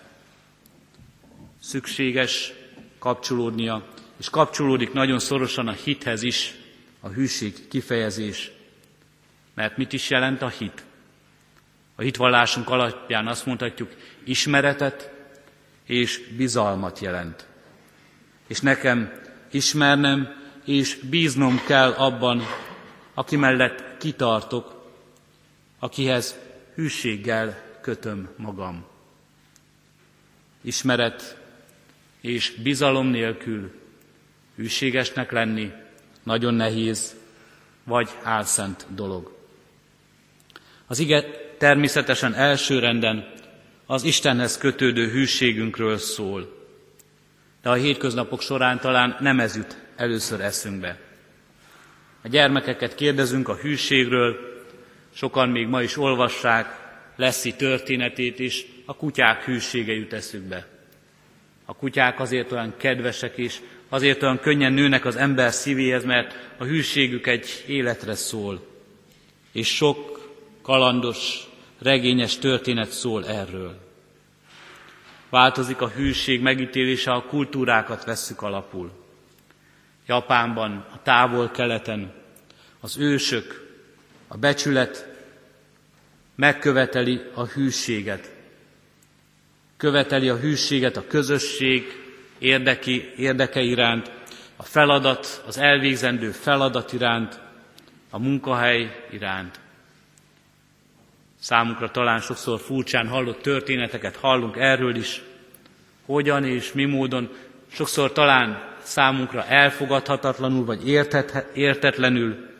Szükséges 1.62 2.52
kapcsolódnia, 2.98 3.86
és 4.16 4.30
kapcsolódik 4.30 4.92
nagyon 4.92 5.18
szorosan 5.18 5.68
a 5.68 5.72
hithez 5.72 6.22
is 6.22 6.54
a 7.00 7.08
hűség 7.08 7.68
kifejezés. 7.68 8.50
Mert 9.54 9.76
mit 9.76 9.92
is 9.92 10.10
jelent 10.10 10.42
a 10.42 10.48
hit? 10.48 10.84
A 11.94 12.02
hitvallásunk 12.02 12.70
alapján 12.70 13.26
azt 13.26 13.46
mondhatjuk, 13.46 13.92
ismeretet 14.24 15.10
és 15.86 16.20
bizalmat 16.36 16.98
jelent. 16.98 17.46
És 18.46 18.60
nekem 18.60 19.20
ismernem 19.50 20.42
és 20.64 20.98
bíznom 21.10 21.60
kell 21.66 21.90
abban, 21.92 22.42
aki 23.14 23.36
mellett 23.36 23.96
kitartok, 23.98 24.90
akihez 25.78 26.38
hűséggel 26.74 27.62
kötöm 27.80 28.28
magam. 28.36 28.84
Ismeret 30.60 31.38
és 32.20 32.50
bizalom 32.62 33.06
nélkül 33.06 33.72
hűségesnek 34.56 35.32
lenni 35.32 35.72
nagyon 36.22 36.54
nehéz, 36.54 37.16
vagy 37.84 38.08
álszent 38.22 38.86
dolog. 38.88 39.33
Az 40.86 40.98
ige 40.98 41.24
természetesen 41.58 42.34
első 42.34 42.78
renden 42.78 43.32
az 43.86 44.02
Istenhez 44.02 44.58
kötődő 44.58 45.08
hűségünkről 45.08 45.98
szól. 45.98 46.66
De 47.62 47.70
a 47.70 47.74
hétköznapok 47.74 48.40
során 48.40 48.80
talán 48.80 49.16
nem 49.20 49.40
ez 49.40 49.56
jut 49.56 49.76
először 49.96 50.40
eszünkbe. 50.40 50.98
A 52.22 52.28
gyermekeket 52.28 52.94
kérdezünk 52.94 53.48
a 53.48 53.56
hűségről, 53.56 54.36
sokan 55.14 55.48
még 55.48 55.66
ma 55.66 55.82
is 55.82 55.96
olvassák 55.96 56.82
Leszi 57.16 57.54
történetét 57.54 58.38
is, 58.38 58.66
a 58.84 58.96
kutyák 58.96 59.44
hűsége 59.44 59.92
jut 59.92 60.12
eszükbe. 60.12 60.66
A 61.64 61.74
kutyák 61.74 62.20
azért 62.20 62.52
olyan 62.52 62.74
kedvesek 62.76 63.36
is, 63.36 63.60
azért 63.88 64.22
olyan 64.22 64.40
könnyen 64.40 64.72
nőnek 64.72 65.04
az 65.04 65.16
ember 65.16 65.52
szívéhez, 65.52 66.04
mert 66.04 66.34
a 66.58 66.64
hűségük 66.64 67.26
egy 67.26 67.64
életre 67.66 68.14
szól. 68.14 68.66
És 69.52 69.74
sok 69.74 70.13
kalandos, 70.64 71.46
regényes 71.78 72.38
történet 72.38 72.90
szól 72.90 73.26
erről. 73.26 73.74
Változik 75.30 75.80
a 75.80 75.88
hűség 75.88 76.40
megítélése, 76.40 77.12
a 77.12 77.22
kultúrákat 77.22 78.04
vesszük 78.04 78.42
alapul. 78.42 78.90
Japánban, 80.06 80.86
a 80.92 81.02
távol-keleten 81.02 82.12
az 82.80 82.98
ősök, 82.98 83.76
a 84.28 84.36
becsület 84.36 85.08
megköveteli 86.34 87.20
a 87.34 87.44
hűséget. 87.44 88.32
Követeli 89.76 90.28
a 90.28 90.36
hűséget 90.36 90.96
a 90.96 91.06
közösség 91.06 91.84
érdeki, 92.38 93.12
érdeke 93.16 93.60
iránt, 93.60 94.10
a 94.56 94.62
feladat, 94.62 95.42
az 95.46 95.58
elvégzendő 95.58 96.30
feladat 96.30 96.92
iránt, 96.92 97.40
a 98.10 98.18
munkahely 98.18 99.06
iránt. 99.10 99.62
Számunkra 101.44 101.90
talán 101.90 102.20
sokszor 102.20 102.60
furcsán 102.60 103.08
hallott 103.08 103.42
történeteket 103.42 104.16
hallunk 104.16 104.56
erről 104.56 104.96
is, 104.96 105.22
hogyan 106.06 106.44
és 106.44 106.72
mi 106.72 106.84
módon, 106.84 107.28
sokszor 107.66 108.12
talán 108.12 108.74
számunkra 108.82 109.44
elfogadhatatlanul 109.44 110.64
vagy 110.64 110.88
értetlenül 111.54 112.50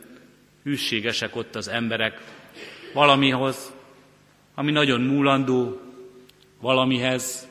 hűségesek 0.63 1.35
ott 1.35 1.55
az 1.55 1.67
emberek. 1.67 2.21
Valamihoz, 2.93 3.73
ami 4.55 4.71
nagyon 4.71 5.01
múlandó, 5.01 5.81
valamihez, 6.59 7.47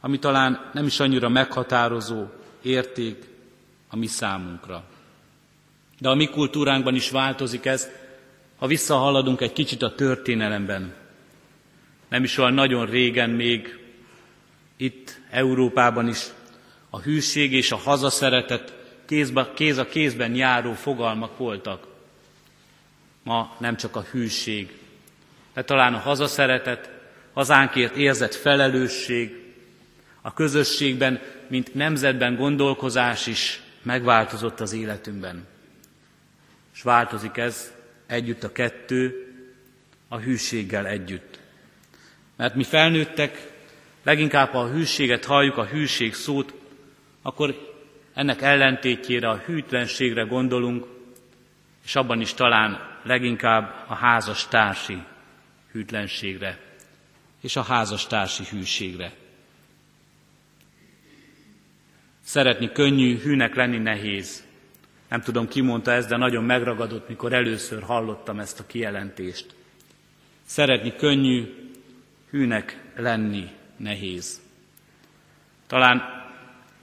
ami 0.00 0.18
talán 0.18 0.70
nem 0.72 0.86
is 0.86 1.00
annyira 1.00 1.28
meghatározó 1.28 2.24
érték 2.62 3.24
a 3.88 3.96
mi 3.96 4.06
számunkra. 4.06 4.84
De 5.98 6.08
a 6.08 6.14
mi 6.14 6.26
kultúránkban 6.26 6.94
is 6.94 7.10
változik 7.10 7.64
ez, 7.64 7.90
ha 8.58 8.66
visszahaladunk 8.66 9.40
egy 9.40 9.52
kicsit 9.52 9.82
a 9.82 9.94
történelemben. 9.94 10.94
Nem 12.08 12.24
is 12.24 12.38
olyan 12.38 12.54
nagyon 12.54 12.86
régen 12.86 13.30
még 13.30 13.78
itt 14.76 15.20
Európában 15.30 16.08
is 16.08 16.26
a 16.90 17.00
hűség 17.00 17.52
és 17.52 17.72
a 17.72 17.76
hazaszeretet 17.76 18.74
kézbe, 19.06 19.50
kéz 19.54 19.76
a 19.76 19.86
kézben 19.86 20.34
járó 20.34 20.72
fogalmak 20.72 21.38
voltak. 21.38 21.86
Ma 23.22 23.56
nem 23.58 23.76
csak 23.76 23.96
a 23.96 24.04
hűség, 24.10 24.78
de 25.54 25.64
talán 25.64 25.94
a 25.94 25.98
hazaszeretet, 25.98 26.90
hazánkért 27.32 27.96
érzett 27.96 28.34
felelősség, 28.34 29.44
a 30.20 30.32
közösségben, 30.32 31.20
mint 31.48 31.74
nemzetben 31.74 32.36
gondolkozás 32.36 33.26
is 33.26 33.62
megváltozott 33.82 34.60
az 34.60 34.72
életünkben. 34.72 35.46
És 36.74 36.82
változik 36.82 37.36
ez 37.36 37.72
együtt 38.06 38.44
a 38.44 38.52
kettő, 38.52 39.26
a 40.08 40.18
hűséggel 40.18 40.86
együtt. 40.86 41.38
Mert 42.36 42.54
mi 42.54 42.64
felnőttek, 42.64 43.52
leginkább 44.02 44.50
ha 44.50 44.60
a 44.60 44.70
hűséget 44.70 45.24
halljuk, 45.24 45.56
a 45.56 45.66
hűség 45.66 46.14
szót, 46.14 46.54
akkor 47.22 47.74
ennek 48.14 48.42
ellentétjére, 48.42 49.28
a 49.28 49.36
hűtlenségre 49.36 50.22
gondolunk, 50.22 50.86
és 51.84 51.94
abban 51.94 52.20
is 52.20 52.34
talán 52.34 52.98
leginkább 53.02 53.84
a 53.88 53.94
házas 53.94 54.48
társi 54.48 54.98
hűtlenségre 55.72 56.58
és 57.40 57.56
a 57.56 57.62
házas 57.62 58.06
társi 58.06 58.44
hűségre. 58.50 59.12
Szeretni 62.24 62.72
könnyű, 62.72 63.18
hűnek 63.18 63.54
lenni 63.54 63.78
nehéz. 63.78 64.45
Nem 65.08 65.20
tudom, 65.20 65.48
ki 65.48 65.60
mondta 65.60 65.92
ezt, 65.92 66.08
de 66.08 66.16
nagyon 66.16 66.44
megragadott, 66.44 67.08
mikor 67.08 67.32
először 67.32 67.82
hallottam 67.82 68.38
ezt 68.38 68.60
a 68.60 68.66
kijelentést. 68.66 69.54
Szeretni 70.44 70.96
könnyű, 70.96 71.54
hűnek 72.30 72.82
lenni 72.96 73.50
nehéz. 73.76 74.40
Talán 75.66 76.16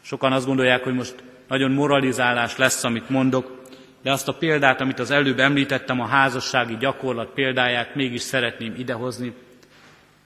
Sokan 0.05 0.31
azt 0.31 0.45
gondolják, 0.45 0.83
hogy 0.83 0.93
most 0.93 1.15
nagyon 1.47 1.71
moralizálás 1.71 2.57
lesz, 2.57 2.83
amit 2.83 3.09
mondok, 3.09 3.61
de 4.01 4.11
azt 4.11 4.27
a 4.27 4.33
példát, 4.33 4.81
amit 4.81 4.99
az 4.99 5.11
előbb 5.11 5.39
említettem, 5.39 5.99
a 5.99 6.05
házassági 6.05 6.77
gyakorlat 6.77 7.29
példáját 7.29 7.95
mégis 7.95 8.21
szeretném 8.21 8.73
idehozni, 8.77 9.33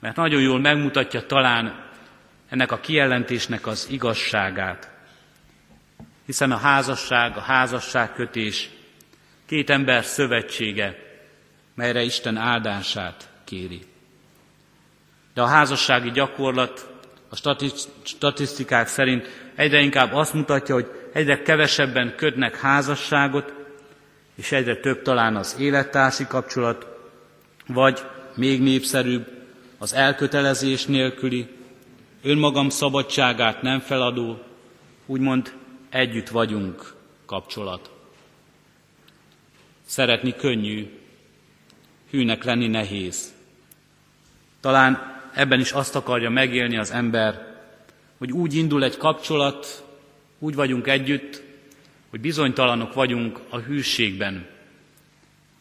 mert 0.00 0.16
nagyon 0.16 0.40
jól 0.40 0.60
megmutatja 0.60 1.26
talán 1.26 1.84
ennek 2.48 2.72
a 2.72 2.80
kijelentésnek 2.80 3.66
az 3.66 3.88
igazságát. 3.90 4.90
Hiszen 6.28 6.52
a 6.52 6.56
házasság, 6.56 7.36
a 7.36 7.40
házasságkötés 7.40 8.70
két 9.46 9.70
ember 9.70 10.04
szövetsége, 10.04 10.98
melyre 11.74 12.02
Isten 12.02 12.36
áldását 12.36 13.28
kéri. 13.44 13.80
De 15.34 15.42
a 15.42 15.46
házassági 15.46 16.10
gyakorlat 16.10 16.90
a 17.28 17.36
statisztikák 18.02 18.86
szerint 18.86 19.50
egyre 19.54 19.80
inkább 19.80 20.12
azt 20.12 20.34
mutatja, 20.34 20.74
hogy 20.74 20.90
egyre 21.12 21.42
kevesebben 21.42 22.14
kötnek 22.16 22.56
házasságot, 22.56 23.52
és 24.34 24.52
egyre 24.52 24.76
több 24.76 25.02
talán 25.02 25.36
az 25.36 25.56
élettársi 25.58 26.26
kapcsolat, 26.26 26.86
vagy 27.66 28.00
még 28.34 28.62
népszerűbb 28.62 29.26
az 29.78 29.94
elkötelezés 29.94 30.86
nélküli, 30.86 31.48
önmagam 32.22 32.68
szabadságát 32.68 33.62
nem 33.62 33.80
feladó, 33.80 34.42
úgymond 35.06 35.57
együtt 35.88 36.28
vagyunk 36.28 36.94
kapcsolat. 37.26 37.90
Szeretni 39.84 40.34
könnyű, 40.36 40.98
hűnek 42.10 42.44
lenni 42.44 42.66
nehéz. 42.66 43.32
Talán 44.60 45.20
ebben 45.34 45.60
is 45.60 45.72
azt 45.72 45.96
akarja 45.96 46.30
megélni 46.30 46.78
az 46.78 46.90
ember, 46.90 47.56
hogy 48.18 48.32
úgy 48.32 48.54
indul 48.54 48.84
egy 48.84 48.96
kapcsolat, 48.96 49.84
úgy 50.38 50.54
vagyunk 50.54 50.86
együtt, 50.86 51.42
hogy 52.10 52.20
bizonytalanok 52.20 52.94
vagyunk 52.94 53.40
a 53.48 53.58
hűségben. 53.58 54.46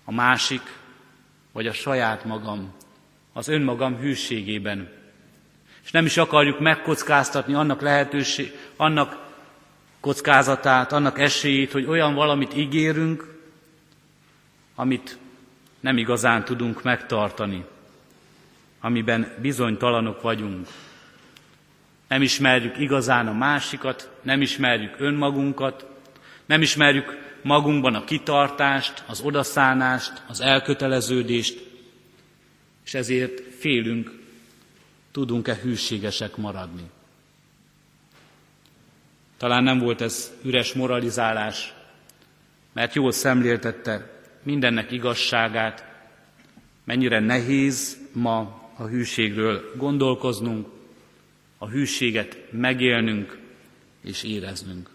A 0.06 0.12
másik, 0.12 0.62
vagy 1.52 1.68
a 1.68 1.74
saját 1.74 2.26
magam, 2.26 2.74
az 3.34 3.48
önmagam 3.48 3.98
hűségében. 3.98 4.90
És 5.84 5.92
nem 5.92 6.06
is 6.06 6.18
akarjuk 6.18 6.60
megkockáztatni 6.60 7.54
annak 7.54 7.82
lehetőség, 7.82 8.58
annak 8.76 9.27
kockázatát, 10.00 10.92
annak 10.92 11.20
esélyét, 11.20 11.72
hogy 11.72 11.86
olyan 11.86 12.14
valamit 12.14 12.56
ígérünk, 12.56 13.36
amit 14.76 15.18
nem 15.80 15.98
igazán 15.98 16.46
tudunk 16.46 16.84
megtartani, 16.84 17.66
amiben 18.80 19.34
bizonytalanok 19.42 20.22
vagyunk. 20.22 20.68
Nem 22.08 22.22
ismerjük 22.22 22.78
igazán 22.80 23.28
a 23.28 23.34
másikat, 23.34 24.10
nem 24.22 24.42
ismerjük 24.42 24.96
önmagunkat, 24.98 25.86
nem 26.46 26.62
ismerjük 26.62 27.36
magunkban 27.42 27.96
a 27.96 28.04
kitartást, 28.04 29.04
az 29.08 29.22
odaszánást, 29.22 30.22
az 30.28 30.42
elköteleződést, 30.42 31.66
és 32.86 32.94
ezért 32.94 33.42
félünk, 33.60 34.12
tudunk-e 35.12 35.56
hűségesek 35.56 36.36
maradni. 36.36 36.84
Talán 39.38 39.64
nem 39.64 39.80
volt 39.80 40.02
ez 40.02 40.34
üres 40.44 40.74
moralizálás, 40.74 41.74
mert 42.74 42.94
jól 42.94 43.12
szemléltette 43.12 44.22
mindennek 44.44 44.92
igazságát, 44.92 45.86
mennyire 46.84 47.20
nehéz 47.20 47.98
ma 48.12 48.62
a 48.78 48.84
hűségről 48.84 49.72
gondolkoznunk, 49.76 50.68
a 51.58 51.68
hűséget 51.68 52.38
megélnünk 52.52 53.38
és 54.04 54.24
éreznünk. 54.24 54.90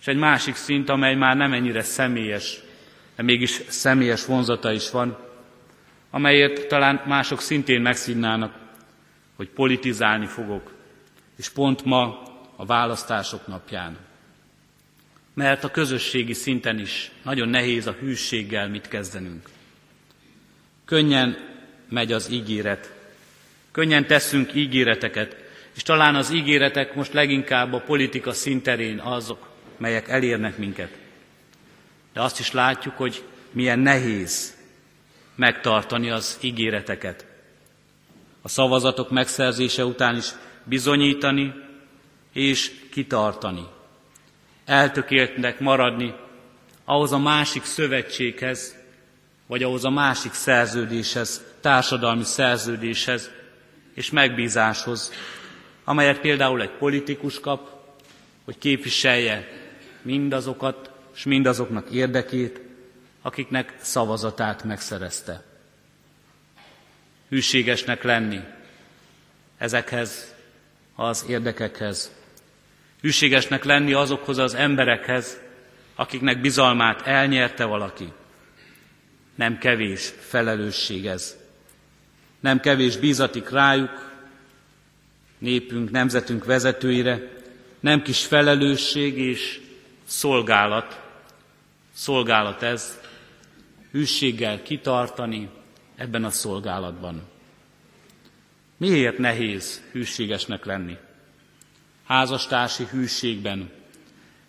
És 0.00 0.06
egy 0.06 0.16
másik 0.16 0.54
szint, 0.54 0.88
amely 0.88 1.14
már 1.14 1.36
nem 1.36 1.52
ennyire 1.52 1.82
személyes, 1.82 2.60
de 3.16 3.22
mégis 3.22 3.50
személyes 3.68 4.24
vonzata 4.26 4.72
is 4.72 4.90
van, 4.90 5.18
amelyért 6.10 6.68
talán 6.68 7.02
mások 7.06 7.40
szintén 7.40 7.80
megszínnának, 7.80 8.54
hogy 9.36 9.48
politizálni 9.48 10.26
fogok, 10.26 10.74
és 11.36 11.48
pont 11.48 11.84
ma 11.84 12.22
a 12.60 12.66
választások 12.66 13.46
napján. 13.46 13.96
Mert 15.34 15.64
a 15.64 15.70
közösségi 15.70 16.32
szinten 16.32 16.78
is 16.78 17.10
nagyon 17.22 17.48
nehéz 17.48 17.86
a 17.86 17.92
hűséggel 17.92 18.68
mit 18.68 18.88
kezdenünk. 18.88 19.48
Könnyen 20.84 21.36
megy 21.88 22.12
az 22.12 22.30
ígéret, 22.30 22.92
könnyen 23.70 24.06
teszünk 24.06 24.54
ígéreteket, 24.54 25.36
és 25.74 25.82
talán 25.82 26.14
az 26.14 26.30
ígéretek 26.30 26.94
most 26.94 27.12
leginkább 27.12 27.72
a 27.72 27.80
politika 27.80 28.32
szinterén 28.32 28.98
azok, 28.98 29.48
melyek 29.76 30.08
elérnek 30.08 30.56
minket. 30.56 30.98
De 32.12 32.20
azt 32.22 32.40
is 32.40 32.52
látjuk, 32.52 32.96
hogy 32.96 33.24
milyen 33.50 33.78
nehéz 33.78 34.56
megtartani 35.34 36.10
az 36.10 36.38
ígéreteket. 36.40 37.26
A 38.42 38.48
szavazatok 38.48 39.10
megszerzése 39.10 39.84
után 39.84 40.16
is 40.16 40.28
bizonyítani 40.64 41.66
és 42.32 42.72
kitartani. 42.90 43.66
Eltökéltnek 44.64 45.60
maradni 45.60 46.14
ahhoz 46.84 47.12
a 47.12 47.18
másik 47.18 47.64
szövetséghez, 47.64 48.76
vagy 49.46 49.62
ahhoz 49.62 49.84
a 49.84 49.90
másik 49.90 50.32
szerződéshez, 50.32 51.42
társadalmi 51.60 52.24
szerződéshez 52.24 53.30
és 53.94 54.10
megbízáshoz, 54.10 55.12
amelyet 55.84 56.20
például 56.20 56.62
egy 56.62 56.70
politikus 56.70 57.40
kap, 57.40 57.70
hogy 58.44 58.58
képviselje 58.58 59.48
mindazokat 60.02 60.90
és 61.14 61.24
mindazoknak 61.24 61.90
érdekét, 61.90 62.60
akiknek 63.22 63.74
szavazatát 63.80 64.64
megszerezte. 64.64 65.44
Hűségesnek 67.28 68.02
lenni 68.02 68.40
ezekhez 69.58 70.34
az 70.94 71.24
érdekekhez. 71.28 72.17
Hűségesnek 73.00 73.64
lenni 73.64 73.92
azokhoz 73.92 74.38
az 74.38 74.54
emberekhez, 74.54 75.40
akiknek 75.94 76.40
bizalmát 76.40 77.06
elnyerte 77.06 77.64
valaki. 77.64 78.12
Nem 79.34 79.58
kevés 79.58 80.12
felelősség 80.18 81.06
ez. 81.06 81.36
Nem 82.40 82.60
kevés 82.60 82.96
bízatik 82.96 83.50
rájuk, 83.50 84.12
népünk, 85.38 85.90
nemzetünk 85.90 86.44
vezetőire, 86.44 87.36
nem 87.80 88.02
kis 88.02 88.26
felelősség 88.26 89.18
és 89.18 89.60
szolgálat. 90.04 91.00
Szolgálat 91.92 92.62
ez, 92.62 93.00
hűséggel 93.90 94.62
kitartani 94.62 95.48
ebben 95.96 96.24
a 96.24 96.30
szolgálatban. 96.30 97.22
Miért 98.76 99.18
nehéz 99.18 99.82
hűségesnek 99.92 100.64
lenni? 100.64 100.96
Házastársi 102.08 102.84
hűségben, 102.90 103.70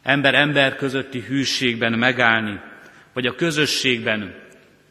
ember-ember 0.01 0.75
közötti 0.75 1.19
hűségben 1.21 1.93
megállni, 1.93 2.59
vagy 3.13 3.25
a 3.25 3.35
közösségben 3.35 4.35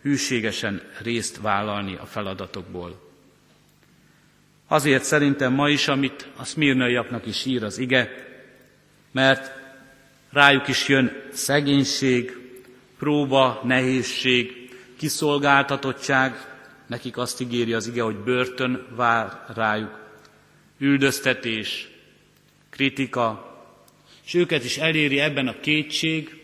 hűségesen 0.03 0.83
részt 1.03 1.41
vállalni 1.41 1.97
a 1.97 2.07
feladatokból. 2.07 3.09
Azért 4.67 5.03
szerintem 5.03 5.53
ma 5.53 5.69
is, 5.69 5.89
amit 5.89 6.29
a 6.37 6.45
szmirnaiaknak 6.45 7.27
is 7.27 7.45
ír 7.45 7.65
az 7.65 7.79
ige, 7.79 8.11
mert 9.13 9.53
rájuk 10.33 10.69
is 10.69 10.89
jön 10.89 11.23
szegénység, 11.33 12.37
próba, 12.99 13.61
nehézség, 13.65 14.71
kiszolgáltatottság, 14.97 16.35
nekik 16.87 17.17
azt 17.17 17.41
ígéri 17.41 17.73
az 17.73 17.87
ige, 17.87 18.03
hogy 18.03 18.17
börtön 18.17 18.87
vár 18.97 19.45
rájuk, 19.55 19.99
üldöztetés, 20.79 21.89
kritika, 22.71 23.57
és 24.25 24.35
őket 24.35 24.65
is 24.65 24.77
eléri 24.79 25.19
ebben 25.19 25.49
a 25.49 25.61
kétség, 25.61 26.43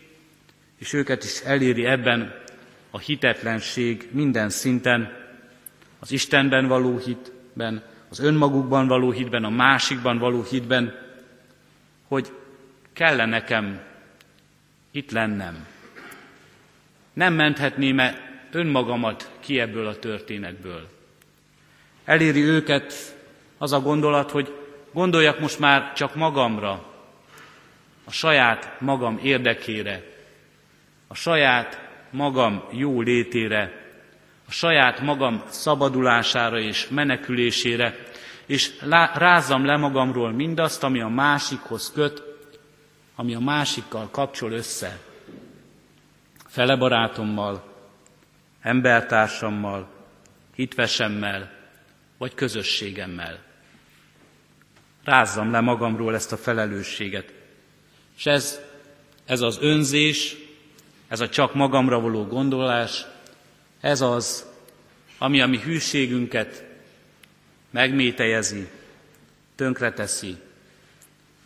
és 0.77 0.93
őket 0.93 1.23
is 1.23 1.41
eléri 1.41 1.85
ebben 1.85 2.43
a 2.89 2.99
hitetlenség 2.99 4.09
minden 4.11 4.49
szinten, 4.49 5.23
az 5.99 6.11
Istenben 6.11 6.67
való 6.67 6.97
hitben, 6.97 7.83
az 8.09 8.19
önmagukban 8.19 8.87
való 8.87 9.11
hitben, 9.11 9.43
a 9.43 9.49
másikban 9.49 10.17
való 10.17 10.43
hitben, 10.43 10.93
hogy 12.07 12.31
kellene 12.93 13.25
nekem 13.25 13.81
itt 14.91 15.11
lennem. 15.11 15.67
Nem 17.13 17.33
menthetném-e 17.33 18.39
önmagamat 18.51 19.31
ki 19.39 19.59
ebből 19.59 19.87
a 19.87 19.99
történetből? 19.99 20.89
Eléri 22.05 22.41
őket 22.41 23.15
az 23.57 23.71
a 23.71 23.79
gondolat, 23.79 24.31
hogy 24.31 24.64
gondoljak 24.95 25.39
most 25.39 25.59
már 25.59 25.93
csak 25.93 26.15
magamra, 26.15 26.83
a 28.05 28.11
saját 28.11 28.81
magam 28.81 29.19
érdekére, 29.23 30.03
a 31.07 31.15
saját 31.15 31.89
magam 32.09 32.63
jó 32.71 33.01
létére, 33.01 33.71
a 34.47 34.51
saját 34.51 34.99
magam 34.99 35.43
szabadulására 35.47 36.59
és 36.59 36.87
menekülésére, 36.87 37.95
és 38.45 38.71
rázzam 39.13 39.65
le 39.65 39.77
magamról 39.77 40.31
mindazt, 40.31 40.83
ami 40.83 41.01
a 41.01 41.07
másikhoz 41.07 41.91
köt, 41.91 42.23
ami 43.15 43.35
a 43.35 43.39
másikkal 43.39 44.09
kapcsol 44.11 44.51
össze. 44.51 44.99
Fele 46.47 46.75
barátommal, 46.75 47.73
embertársammal, 48.61 49.87
hitvesemmel, 50.55 51.51
vagy 52.17 52.33
közösségemmel. 52.33 53.45
Rázzam 55.05 55.51
le 55.51 55.59
magamról 55.59 56.15
ezt 56.15 56.31
a 56.31 56.37
felelősséget. 56.37 57.33
És 58.17 58.25
ez, 58.25 58.59
ez 59.25 59.41
az 59.41 59.57
önzés, 59.61 60.35
ez 61.07 61.19
a 61.19 61.29
csak 61.29 61.53
magamra 61.53 61.99
való 61.99 62.25
gondolás, 62.25 63.05
ez 63.79 64.01
az, 64.01 64.45
ami 65.17 65.41
a 65.41 65.47
mi 65.47 65.59
hűségünket 65.59 66.63
megmétejezi, 67.69 68.67
tönkreteszi, 69.55 70.35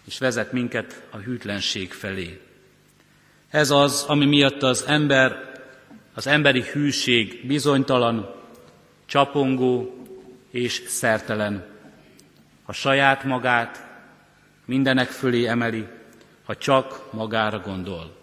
és 0.06 0.17
vezet 0.17 0.52
minket 0.52 1.04
a 1.10 1.17
hűtlenség 1.17 1.91
felé. 1.91 2.41
Ez 3.50 3.69
az, 3.69 4.06
ami 4.08 4.26
miatt 4.26 4.63
az 4.63 4.84
ember, 4.88 5.52
az 6.13 6.28
emberi 6.28 6.62
hűség 6.62 7.48
bizonytalan, 7.48 8.36
csapongó 9.06 10.04
és 10.52 10.84
szertelen. 10.88 11.68
A 12.69 12.73
saját 12.73 13.23
magát 13.23 13.88
mindenek 14.65 15.08
fölé 15.08 15.47
emeli, 15.47 15.88
ha 16.45 16.55
csak 16.55 17.13
magára 17.13 17.60
gondol. 17.60 18.17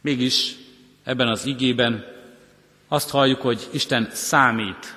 Mégis 0.00 0.54
ebben 1.02 1.28
az 1.28 1.46
igében 1.46 2.04
azt 2.88 3.10
halljuk, 3.10 3.40
hogy 3.40 3.68
Isten 3.72 4.08
számít 4.12 4.96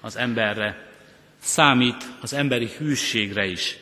az 0.00 0.16
emberre, 0.16 0.88
számít 1.38 2.04
az 2.20 2.32
emberi 2.32 2.70
hűségre 2.78 3.46
is. 3.46 3.76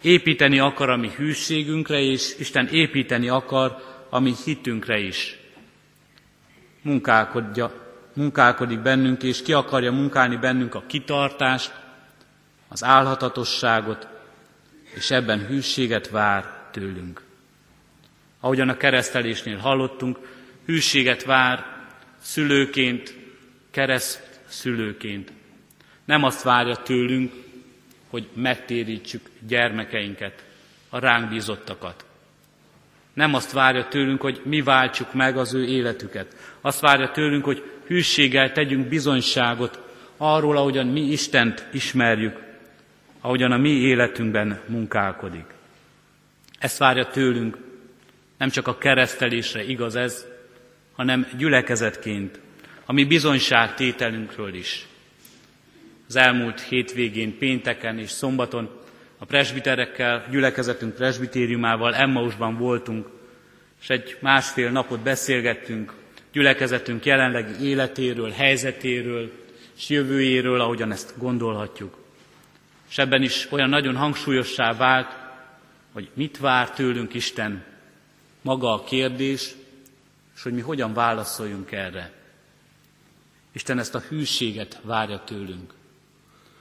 Építeni 0.00 0.58
akar 0.58 0.90
a 0.90 0.96
mi 0.96 1.10
hűségünkre, 1.16 2.00
és 2.00 2.34
Isten 2.38 2.66
építeni 2.66 3.28
akar 3.28 3.76
a 4.10 4.18
mi 4.18 4.34
hitünkre 4.44 4.98
is. 4.98 5.38
Munkálkodja, 6.80 7.72
munkálkodik 8.12 8.80
bennünk, 8.80 9.22
és 9.22 9.42
ki 9.42 9.52
akarja 9.52 9.92
munkálni 9.92 10.36
bennünk 10.36 10.74
a 10.74 10.84
kitartást, 10.86 11.80
az 12.72 12.84
álhatatosságot, 12.84 14.08
és 14.94 15.10
ebben 15.10 15.46
hűséget 15.46 16.10
vár 16.10 16.68
tőlünk. 16.70 17.22
Ahogyan 18.40 18.68
a 18.68 18.76
keresztelésnél 18.76 19.56
hallottunk, 19.56 20.18
hűséget 20.66 21.24
vár 21.24 21.66
szülőként, 22.20 23.14
kereszt 23.70 24.40
szülőként. 24.46 25.32
Nem 26.04 26.22
azt 26.24 26.42
várja 26.42 26.76
tőlünk, 26.76 27.32
hogy 28.10 28.28
megtérítsük 28.34 29.30
gyermekeinket, 29.46 30.44
a 30.88 30.98
ránk 30.98 31.28
bízottakat. 31.28 32.04
Nem 33.12 33.34
azt 33.34 33.52
várja 33.52 33.88
tőlünk, 33.88 34.20
hogy 34.20 34.40
mi 34.44 34.62
váltsuk 34.62 35.12
meg 35.12 35.36
az 35.36 35.54
ő 35.54 35.64
életüket. 35.64 36.36
Azt 36.60 36.80
várja 36.80 37.10
tőlünk, 37.10 37.44
hogy 37.44 37.62
hűséggel 37.86 38.52
tegyünk 38.52 38.88
bizonyságot 38.88 39.80
arról, 40.16 40.56
ahogyan 40.56 40.86
mi 40.86 41.00
Istent 41.00 41.66
ismerjük, 41.72 42.51
ahogyan 43.22 43.52
a 43.52 43.56
mi 43.56 43.70
életünkben 43.70 44.60
munkálkodik. 44.66 45.44
Ezt 46.58 46.78
várja 46.78 47.06
tőlünk, 47.06 47.58
nem 48.38 48.50
csak 48.50 48.66
a 48.66 48.78
keresztelésre 48.78 49.64
igaz 49.64 49.96
ez, 49.96 50.26
hanem 50.92 51.26
gyülekezetként, 51.36 52.40
a 52.84 52.92
mi 52.92 53.04
bizonyságtételünkről 53.04 54.54
is. 54.54 54.86
Az 56.08 56.16
elmúlt 56.16 56.60
hétvégén, 56.60 57.38
pénteken 57.38 57.98
és 57.98 58.10
szombaton 58.10 58.70
a 59.18 59.24
presbiterekkel, 59.24 60.26
gyülekezetünk 60.30 60.94
presbitériumával 60.94 61.94
Emmausban 61.94 62.56
voltunk, 62.56 63.08
és 63.80 63.88
egy 63.88 64.16
másfél 64.20 64.70
napot 64.70 65.00
beszélgettünk 65.00 65.92
gyülekezetünk 66.32 67.04
jelenlegi 67.04 67.68
életéről, 67.68 68.30
helyzetéről, 68.30 69.32
és 69.76 69.88
jövőjéről, 69.88 70.60
ahogyan 70.60 70.92
ezt 70.92 71.14
gondolhatjuk. 71.18 72.01
És 72.92 72.98
ebben 72.98 73.22
is 73.22 73.46
olyan 73.50 73.68
nagyon 73.68 73.96
hangsúlyossá 73.96 74.72
vált, 74.72 75.16
hogy 75.92 76.10
mit 76.14 76.38
vár 76.38 76.70
tőlünk 76.70 77.14
Isten, 77.14 77.64
maga 78.42 78.72
a 78.72 78.84
kérdés, 78.84 79.54
és 80.34 80.42
hogy 80.42 80.52
mi 80.52 80.60
hogyan 80.60 80.94
válaszoljunk 80.94 81.72
erre. 81.72 82.12
Isten 83.52 83.78
ezt 83.78 83.94
a 83.94 84.02
hűséget 84.08 84.80
várja 84.82 85.22
tőlünk. 85.24 85.74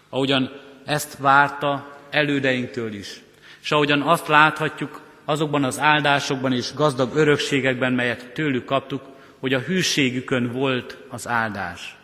Ahogyan 0.09 0.51
ezt 0.85 1.17
várta 1.17 1.97
elődeinktől 2.09 2.93
is. 2.93 3.21
És 3.61 3.71
ahogyan 3.71 4.01
azt 4.01 4.27
láthatjuk 4.27 5.01
azokban 5.25 5.63
az 5.63 5.79
áldásokban 5.79 6.53
és 6.53 6.73
gazdag 6.73 7.15
örökségekben, 7.15 7.93
melyet 7.93 8.33
tőlük 8.33 8.65
kaptuk, 8.65 9.01
hogy 9.39 9.53
a 9.53 9.59
hűségükön 9.59 10.51
volt 10.51 10.97
az 11.09 11.27
áldás. 11.27 11.95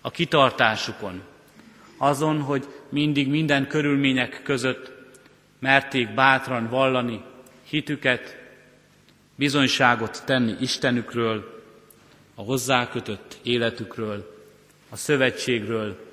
A 0.00 0.10
kitartásukon. 0.10 1.22
Azon, 1.96 2.40
hogy 2.40 2.66
mindig 2.92 3.28
minden 3.28 3.66
körülmények 3.66 4.40
között 4.42 4.92
merték 5.58 6.14
bátran 6.14 6.68
vallani 6.68 7.22
hitüket, 7.68 8.36
bizonyságot 9.34 10.22
tenni 10.24 10.54
Istenükről, 10.60 11.62
a 12.34 12.42
hozzákötött 12.42 13.38
életükről, 13.42 14.40
a 14.88 14.96
szövetségről, 14.96 16.06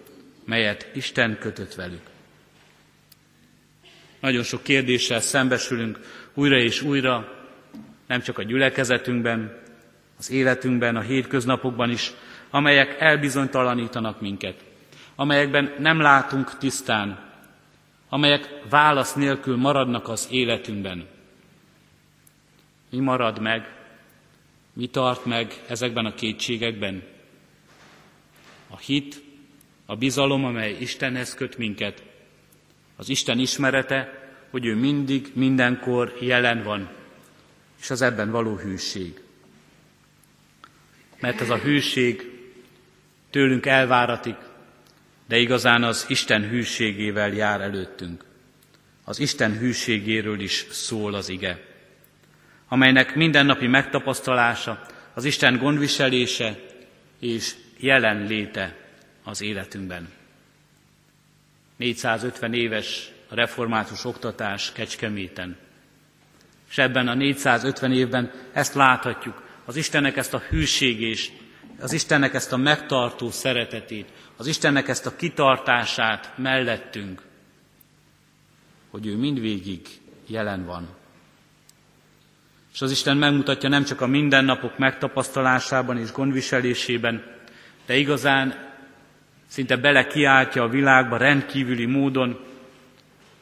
melyet 0.45 0.89
Isten 0.93 1.37
kötött 1.39 1.75
velük. 1.75 2.01
Nagyon 4.19 4.43
sok 4.43 4.63
kérdéssel 4.63 5.21
szembesülünk 5.21 5.99
újra 6.33 6.57
és 6.57 6.81
újra, 6.81 7.37
nem 8.07 8.21
csak 8.21 8.37
a 8.37 8.43
gyülekezetünkben, 8.43 9.57
az 10.17 10.31
életünkben, 10.31 10.95
a 10.95 11.01
hétköznapokban 11.01 11.89
is, 11.89 12.11
amelyek 12.49 12.95
elbizonytalanítanak 12.99 14.21
minket, 14.21 14.63
amelyekben 15.19 15.75
nem 15.79 15.99
látunk 15.99 16.57
tisztán, 16.57 17.19
amelyek 18.09 18.49
válasz 18.69 19.13
nélkül 19.13 19.57
maradnak 19.57 20.07
az 20.07 20.27
életünkben. 20.31 21.07
Mi 22.89 22.99
marad 22.99 23.39
meg, 23.39 23.75
mi 24.73 24.87
tart 24.87 25.25
meg 25.25 25.63
ezekben 25.67 26.05
a 26.05 26.13
kétségekben? 26.13 27.03
A 28.67 28.77
hit, 28.77 29.21
a 29.85 29.95
bizalom, 29.95 30.45
amely 30.45 30.77
Istenhez 30.79 31.33
köt 31.33 31.57
minket, 31.57 32.03
az 32.95 33.09
Isten 33.09 33.39
ismerete, 33.39 34.29
hogy 34.49 34.65
ő 34.65 34.75
mindig, 34.75 35.31
mindenkor 35.33 36.17
jelen 36.19 36.63
van, 36.63 36.89
és 37.81 37.89
az 37.89 38.01
ebben 38.01 38.31
való 38.31 38.55
hűség. 38.55 39.21
Mert 41.19 41.41
ez 41.41 41.49
a 41.49 41.57
hűség 41.57 42.41
tőlünk 43.29 43.65
elváratik, 43.65 44.47
de 45.29 45.37
igazán 45.37 45.83
az 45.83 46.05
Isten 46.07 46.49
hűségével 46.49 47.33
jár 47.33 47.61
előttünk. 47.61 48.23
Az 49.03 49.19
Isten 49.19 49.57
hűségéről 49.57 50.39
is 50.39 50.65
szól 50.69 51.13
az 51.13 51.29
ige, 51.29 51.61
amelynek 52.67 53.15
mindennapi 53.15 53.67
megtapasztalása, 53.67 54.85
az 55.13 55.25
Isten 55.25 55.57
gondviselése 55.57 56.59
és 57.19 57.53
jelenléte 57.77 58.75
az 59.23 59.41
életünkben. 59.41 60.09
450 61.75 62.53
éves 62.53 63.11
a 63.27 63.35
református 63.35 64.05
oktatás 64.05 64.71
Kecskeméten. 64.71 65.57
És 66.69 66.77
ebben 66.77 67.07
a 67.07 67.13
450 67.13 67.91
évben 67.91 68.31
ezt 68.53 68.73
láthatjuk, 68.73 69.43
az 69.65 69.75
Istennek 69.75 70.17
ezt 70.17 70.33
a 70.33 70.43
hűségést, 70.49 71.31
az 71.81 71.93
Istennek 71.93 72.33
ezt 72.33 72.53
a 72.53 72.57
megtartó 72.57 73.31
szeretetét, 73.31 74.07
az 74.37 74.47
Istennek 74.47 74.87
ezt 74.87 75.05
a 75.05 75.15
kitartását 75.15 76.33
mellettünk, 76.37 77.21
hogy 78.89 79.05
ő 79.07 79.15
mindvégig 79.15 79.87
jelen 80.27 80.65
van. 80.65 80.87
És 82.73 82.81
az 82.81 82.91
Isten 82.91 83.17
megmutatja 83.17 83.69
nem 83.69 83.83
csak 83.83 84.01
a 84.01 84.07
mindennapok 84.07 84.77
megtapasztalásában 84.77 85.97
és 85.97 86.11
gondviselésében, 86.11 87.23
de 87.85 87.95
igazán 87.95 88.67
szinte 89.47 89.77
bele 89.77 90.07
kiáltja 90.07 90.63
a 90.63 90.69
világba 90.69 91.17
rendkívüli 91.17 91.85
módon 91.85 92.39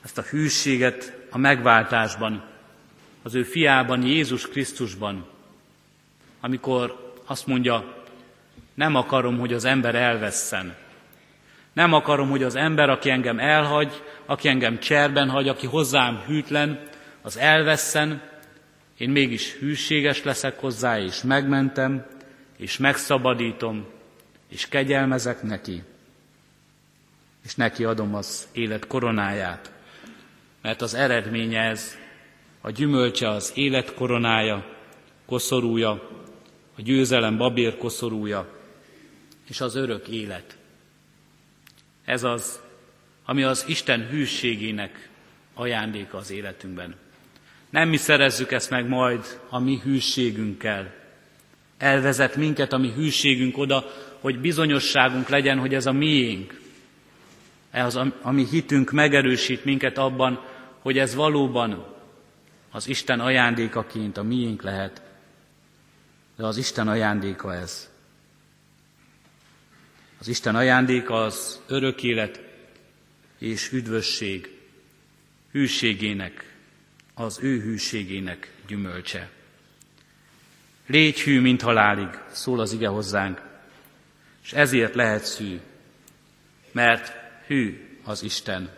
ezt 0.03 0.17
a 0.17 0.21
hűséget 0.21 1.17
a 1.29 1.37
megváltásban, 1.37 2.43
az 3.23 3.35
ő 3.35 3.43
fiában, 3.43 4.03
Jézus 4.03 4.47
Krisztusban, 4.47 5.27
amikor 6.39 7.13
azt 7.25 7.47
mondja, 7.47 7.96
nem 8.77 8.95
akarom, 8.95 9.39
hogy 9.39 9.53
az 9.53 9.65
ember 9.65 9.95
elvesszen. 9.95 10.75
Nem 11.73 11.93
akarom, 11.93 12.29
hogy 12.29 12.43
az 12.43 12.55
ember, 12.55 12.89
aki 12.89 13.09
engem 13.09 13.39
elhagy, 13.39 14.03
aki 14.25 14.47
engem 14.47 14.79
cserben 14.79 15.29
hagy, 15.29 15.47
aki 15.47 15.65
hozzám 15.65 16.23
hűtlen, 16.27 16.79
az 17.21 17.37
elvesszen, 17.37 18.21
én 18.97 19.09
mégis 19.09 19.53
hűséges 19.53 20.23
leszek 20.23 20.59
hozzá, 20.59 20.99
és 20.99 21.21
megmentem, 21.21 22.05
és 22.57 22.77
megszabadítom, 22.77 23.85
és 24.49 24.67
kegyelmezek 24.67 25.43
neki 25.43 25.83
és 27.47 27.55
neki 27.55 27.83
adom 27.83 28.15
az 28.15 28.47
élet 28.51 28.87
koronáját. 28.87 29.71
Mert 30.61 30.81
az 30.81 30.93
eredménye 30.93 31.61
ez, 31.61 31.95
a 32.61 32.69
gyümölcse 32.69 33.29
az 33.29 33.51
élet 33.55 33.93
koronája, 33.93 34.65
koszorúja, 35.25 35.89
a 36.77 36.81
győzelem 36.81 37.37
babér 37.37 37.77
koszorúja, 37.77 38.56
és 39.49 39.61
az 39.61 39.75
örök 39.75 40.07
élet. 40.07 40.57
Ez 42.05 42.23
az, 42.23 42.59
ami 43.25 43.43
az 43.43 43.63
Isten 43.67 44.07
hűségének 44.07 45.09
ajándéka 45.53 46.17
az 46.17 46.31
életünkben. 46.31 46.95
Nem 47.69 47.89
mi 47.89 47.97
szerezzük 47.97 48.51
ezt 48.51 48.69
meg 48.69 48.87
majd 48.87 49.39
a 49.49 49.59
mi 49.59 49.79
hűségünkkel. 49.83 50.93
Elvezet 51.77 52.35
minket 52.35 52.73
a 52.73 52.77
mi 52.77 52.91
hűségünk 52.91 53.57
oda, 53.57 53.85
hogy 54.19 54.39
bizonyosságunk 54.39 55.29
legyen, 55.29 55.59
hogy 55.59 55.73
ez 55.73 55.85
a 55.85 55.91
miénk, 55.91 56.59
ez 57.71 57.95
a, 57.95 58.13
a 58.21 58.31
mi 58.31 58.45
hitünk 58.45 58.91
megerősít 58.91 59.65
minket 59.65 59.97
abban, 59.97 60.45
hogy 60.79 60.97
ez 60.97 61.15
valóban 61.15 61.95
az 62.71 62.87
Isten 62.87 63.19
ajándékaként 63.19 64.17
a 64.17 64.23
miénk 64.23 64.61
lehet. 64.61 65.01
De 66.35 66.45
az 66.45 66.57
Isten 66.57 66.87
ajándéka 66.87 67.55
ez. 67.55 67.89
Az 70.19 70.27
Isten 70.27 70.55
ajándéka 70.55 71.23
az 71.23 71.61
örök 71.67 72.03
élet 72.03 72.41
és 73.37 73.71
üdvösség 73.71 74.49
hűségének 75.51 76.55
az 77.13 77.39
ő 77.41 77.61
hűségének 77.61 78.51
gyümölcse. 78.67 79.29
Légy 80.87 81.21
hű, 81.21 81.41
mint 81.41 81.61
halálig, 81.61 82.07
szól 82.31 82.59
az 82.59 82.73
ige 82.73 82.87
hozzánk, 82.87 83.41
és 84.43 84.53
ezért 84.53 84.95
lehet 84.95 85.27
hű, 85.27 85.59
mert 86.71 87.13
hű 87.47 87.87
az 88.03 88.23
Isten. 88.23 88.69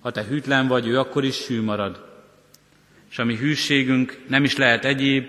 Ha 0.00 0.10
te 0.10 0.24
hűtlen 0.24 0.66
vagy, 0.66 0.86
ő 0.86 0.98
akkor 0.98 1.24
is 1.24 1.46
hű 1.46 1.60
marad. 1.60 2.24
És 3.10 3.18
a 3.18 3.24
mi 3.24 3.36
hűségünk 3.36 4.24
nem 4.28 4.44
is 4.44 4.56
lehet 4.56 4.84
egyéb, 4.84 5.26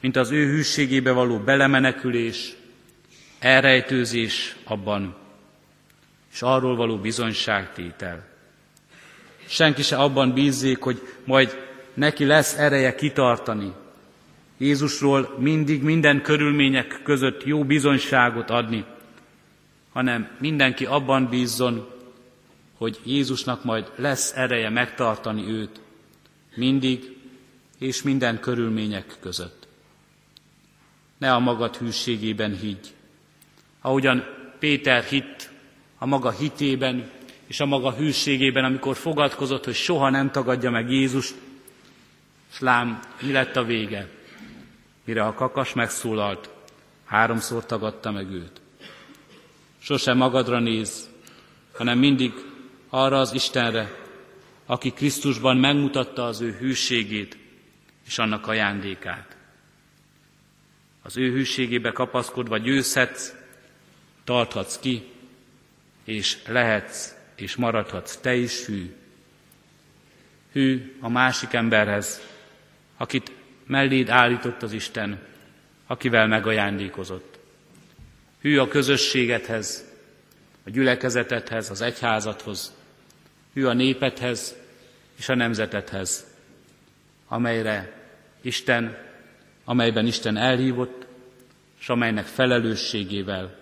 mint 0.00 0.16
az 0.16 0.30
ő 0.30 0.46
hűségébe 0.46 1.12
való 1.12 1.38
belemenekülés, 1.38 2.52
elrejtőzés 3.40 4.56
abban, 4.64 5.16
és 6.32 6.42
arról 6.42 6.76
való 6.76 6.98
bizonyságtétel. 6.98 8.28
Senki 9.46 9.82
se 9.82 9.96
abban 9.96 10.32
bízzék, 10.32 10.82
hogy 10.82 11.00
majd 11.24 11.68
neki 11.94 12.24
lesz 12.24 12.58
ereje 12.58 12.94
kitartani. 12.94 13.72
Jézusról 14.58 15.36
mindig 15.38 15.82
minden 15.82 16.22
körülmények 16.22 17.00
között 17.02 17.44
jó 17.44 17.64
bizonyságot 17.64 18.50
adni, 18.50 18.84
hanem 19.92 20.30
mindenki 20.38 20.86
abban 20.86 21.28
bízzon, 21.28 21.88
hogy 22.76 23.00
Jézusnak 23.04 23.64
majd 23.64 23.92
lesz 23.96 24.32
ereje 24.36 24.68
megtartani 24.68 25.48
őt, 25.48 25.80
mindig 26.54 27.16
és 27.78 28.02
minden 28.02 28.40
körülmények 28.40 29.16
között. 29.20 29.68
Ne 31.18 31.32
a 31.32 31.38
magad 31.38 31.76
hűségében 31.76 32.56
higgy. 32.56 32.94
Ahogyan 33.80 34.24
Péter 34.58 35.04
hitt 35.04 35.50
a 35.98 36.06
maga 36.06 36.30
hitében 36.30 37.10
és 37.46 37.60
a 37.60 37.66
maga 37.66 37.92
hűségében, 37.92 38.64
amikor 38.64 38.96
fogadkozott, 38.96 39.64
hogy 39.64 39.74
soha 39.74 40.10
nem 40.10 40.30
tagadja 40.30 40.70
meg 40.70 40.90
Jézust, 40.90 41.34
és 42.52 42.58
lám, 42.58 43.00
mi 43.20 43.32
lett 43.32 43.56
a 43.56 43.64
vége? 43.64 44.08
Mire 45.04 45.24
a 45.24 45.34
kakas 45.34 45.72
megszólalt, 45.72 46.50
háromszor 47.04 47.66
tagadta 47.66 48.10
meg 48.10 48.30
őt. 48.30 48.60
Sose 49.78 50.14
magadra 50.14 50.58
néz, 50.58 51.08
hanem 51.72 51.98
mindig 51.98 52.32
arra 52.88 53.18
az 53.18 53.32
Istenre, 53.32 53.90
aki 54.66 54.90
Krisztusban 54.90 55.56
megmutatta 55.56 56.24
az 56.24 56.40
ő 56.40 56.56
hűségét 56.58 57.38
és 58.06 58.18
annak 58.18 58.46
ajándékát. 58.46 59.36
Az 61.02 61.16
ő 61.16 61.30
hűségébe 61.32 61.92
kapaszkodva 61.92 62.58
győzhetsz, 62.58 63.34
tarthatsz 64.30 64.78
ki, 64.78 65.02
és 66.04 66.38
lehetsz, 66.46 67.14
és 67.34 67.56
maradhatsz 67.56 68.16
te 68.16 68.34
is 68.34 68.64
hű. 68.64 68.94
Hű 70.52 70.96
a 71.00 71.08
másik 71.08 71.52
emberhez, 71.52 72.20
akit 72.96 73.32
melléd 73.66 74.08
állított 74.08 74.62
az 74.62 74.72
Isten, 74.72 75.18
akivel 75.86 76.26
megajándékozott. 76.26 77.38
Hű 78.40 78.58
a 78.58 78.68
közösségedhez, 78.68 79.84
a 80.66 80.70
gyülekezetedhez, 80.70 81.70
az 81.70 81.80
egyházathoz, 81.80 82.74
hű 83.52 83.64
a 83.64 83.72
népedhez 83.72 84.56
és 85.16 85.28
a 85.28 85.34
nemzetedhez, 85.34 86.26
amelyre 87.28 87.92
Isten, 88.40 88.96
amelyben 89.64 90.06
Isten 90.06 90.36
elhívott, 90.36 91.06
és 91.80 91.88
amelynek 91.88 92.26
felelősségével, 92.26 93.59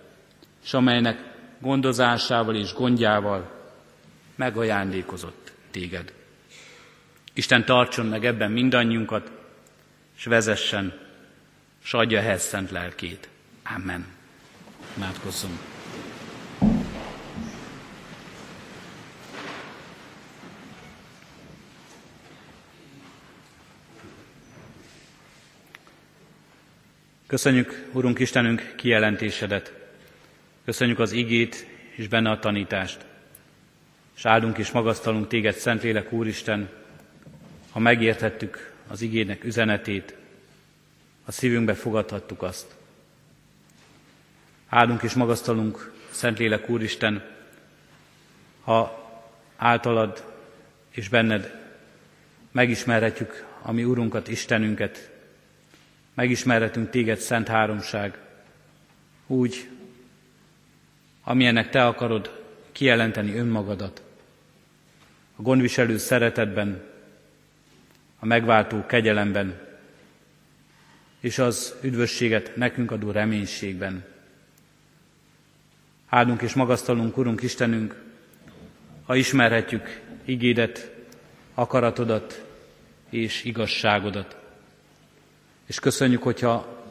és 0.63 0.73
amelynek 0.73 1.23
gondozásával 1.59 2.55
és 2.55 2.73
gondjával 2.73 3.51
megajándékozott 4.35 5.51
téged. 5.71 6.13
Isten 7.33 7.65
tartson 7.65 8.05
meg 8.05 8.25
ebben 8.25 8.51
mindannyiunkat, 8.51 9.31
és 10.17 10.25
vezessen, 10.25 10.99
s 11.83 11.93
adja 11.93 12.19
ehhez 12.19 12.41
szent 12.41 12.71
lelkét. 12.71 13.29
Amen. 13.75 14.05
Imádkozzunk. 14.95 15.59
Köszönjük, 27.27 27.89
Urunk 27.91 28.19
Istenünk, 28.19 28.73
kijelentésedet. 28.75 29.73
Köszönjük 30.69 30.99
az 30.99 31.11
igét 31.11 31.67
és 31.95 32.07
benne 32.07 32.29
a 32.29 32.39
tanítást. 32.39 33.05
És 34.15 34.25
áldunk 34.25 34.57
és 34.57 34.71
magasztalunk 34.71 35.27
téged, 35.27 35.55
Szentlélek 35.55 36.11
Úristen, 36.11 36.69
ha 37.71 37.79
megérthettük 37.79 38.73
az 38.87 39.01
igének 39.01 39.43
üzenetét, 39.43 40.15
a 41.25 41.31
szívünkbe 41.31 41.73
fogadhattuk 41.73 42.41
azt. 42.41 42.75
Áldunk 44.67 45.03
és 45.03 45.13
magasztalunk, 45.13 45.93
Szentlélek 46.09 46.69
Úristen, 46.69 47.23
ha 48.63 49.09
általad 49.55 50.33
és 50.89 51.07
benned 51.07 51.61
megismerhetjük 52.51 53.45
a 53.61 53.71
mi 53.71 53.83
Urunkat, 53.83 54.27
Istenünket, 54.27 55.11
megismerhetünk 56.13 56.89
téged, 56.89 57.17
Szent 57.17 57.47
Háromság, 57.47 58.17
úgy, 59.27 59.69
amilyennek 61.29 61.69
te 61.69 61.85
akarod 61.85 62.43
kijelenteni 62.71 63.35
önmagadat. 63.35 64.01
A 65.35 65.41
gondviselő 65.41 65.97
szeretetben, 65.97 66.83
a 68.19 68.25
megváltó 68.25 68.85
kegyelemben, 68.85 69.59
és 71.19 71.37
az 71.37 71.75
üdvösséget 71.81 72.55
nekünk 72.55 72.91
adó 72.91 73.11
reménységben. 73.11 74.05
Áldunk 76.07 76.41
és 76.41 76.53
magasztalunk, 76.53 77.17
Urunk 77.17 77.41
Istenünk, 77.41 78.01
ha 79.05 79.15
ismerhetjük 79.15 80.01
igédet, 80.25 80.91
akaratodat 81.53 82.43
és 83.09 83.43
igazságodat. 83.43 84.37
És 85.65 85.79
köszönjük, 85.79 86.23
hogyha 86.23 86.85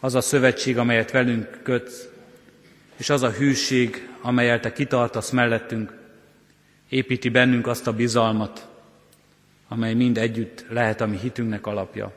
az 0.00 0.14
a 0.14 0.20
szövetség, 0.20 0.78
amelyet 0.78 1.10
velünk 1.10 1.60
kötsz, 1.62 2.16
és 2.98 3.10
az 3.10 3.22
a 3.22 3.30
hűség, 3.30 4.08
amelyel 4.20 4.60
te 4.60 4.72
kitartasz 4.72 5.30
mellettünk, 5.30 5.92
építi 6.88 7.28
bennünk 7.28 7.66
azt 7.66 7.86
a 7.86 7.92
bizalmat, 7.92 8.68
amely 9.68 9.94
mind 9.94 10.18
együtt 10.18 10.64
lehet 10.68 11.00
a 11.00 11.06
mi 11.06 11.18
hitünknek 11.18 11.66
alapja. 11.66 12.12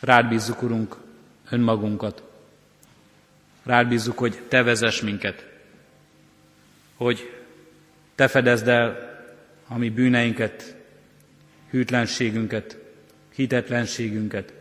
Rád 0.00 0.28
bízzuk, 0.28 0.62
Urunk, 0.62 0.96
önmagunkat. 1.50 2.22
Rád 3.62 3.88
bízzuk, 3.88 4.18
hogy 4.18 4.42
Te 4.48 4.62
vezess 4.62 5.00
minket, 5.00 5.46
hogy 6.96 7.30
Te 8.14 8.28
fedezd 8.28 8.68
el 8.68 9.14
a 9.68 9.78
mi 9.78 9.90
bűneinket, 9.90 10.76
hűtlenségünket, 11.70 12.78
hitetlenségünket. 13.34 14.52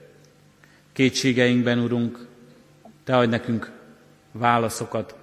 Kétségeinkben, 0.93 1.79
Urunk, 1.79 2.27
Te 3.03 3.17
adj 3.17 3.29
nekünk 3.29 3.74
válaszokat, 4.37 5.15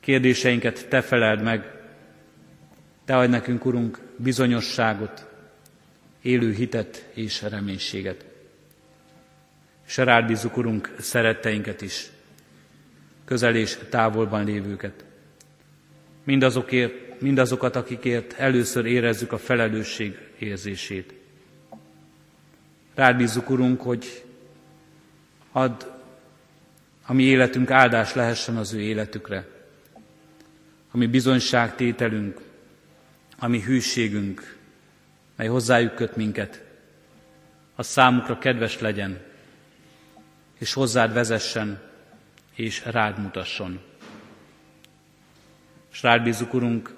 kérdéseinket 0.00 0.88
Te 0.88 1.00
feleld 1.00 1.42
meg, 1.42 1.78
Te 3.04 3.16
adj 3.16 3.30
nekünk, 3.30 3.64
Urunk, 3.64 3.98
bizonyosságot, 4.16 5.26
élő 6.22 6.52
hitet 6.52 7.10
és 7.14 7.42
reménységet. 7.42 8.24
És 9.86 9.96
rád 9.96 10.26
bízzuk, 10.26 10.56
Urunk, 10.56 10.94
szeretteinket 10.98 11.80
is, 11.80 12.10
közel 13.24 13.54
és 13.54 13.78
távolban 13.88 14.44
lévőket. 14.44 15.04
Mindazokért, 16.24 17.20
mindazokat, 17.20 17.76
akikért 17.76 18.32
először 18.32 18.86
érezzük 18.86 19.32
a 19.32 19.38
felelősség 19.38 20.18
érzését. 20.38 21.14
Rád 22.94 23.16
bízzuk, 23.16 23.50
Urunk, 23.50 23.80
hogy 23.80 24.24
add 25.52 25.82
a 27.10 27.12
mi 27.12 27.22
életünk 27.22 27.70
áldás 27.70 28.14
lehessen 28.14 28.56
az 28.56 28.72
ő 28.72 28.80
életükre. 28.80 29.46
A 30.90 30.96
mi 30.96 31.06
bizonyságtételünk, 31.06 32.40
a 33.38 33.46
mi 33.46 33.60
hűségünk, 33.60 34.56
mely 35.36 35.46
hozzájuk 35.46 35.94
köt 35.94 36.16
minket, 36.16 36.64
az 37.74 37.86
számukra 37.86 38.38
kedves 38.38 38.78
legyen, 38.78 39.20
és 40.58 40.72
hozzád 40.72 41.12
vezessen, 41.12 41.80
és 42.54 42.84
rád 42.84 43.18
mutasson. 43.18 43.80
És 45.92 46.02
rád 46.02 46.22
bízzuk, 46.22 46.54
Urunk, 46.54 46.94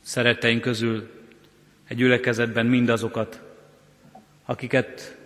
szeretteink 0.00 0.60
közül 0.60 1.10
egy 1.88 1.96
gyülekezetben 1.96 2.66
mindazokat, 2.66 3.42
akiket 4.44 5.16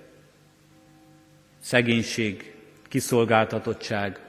szegénység, 1.60 2.56
kiszolgáltatottság, 2.88 4.20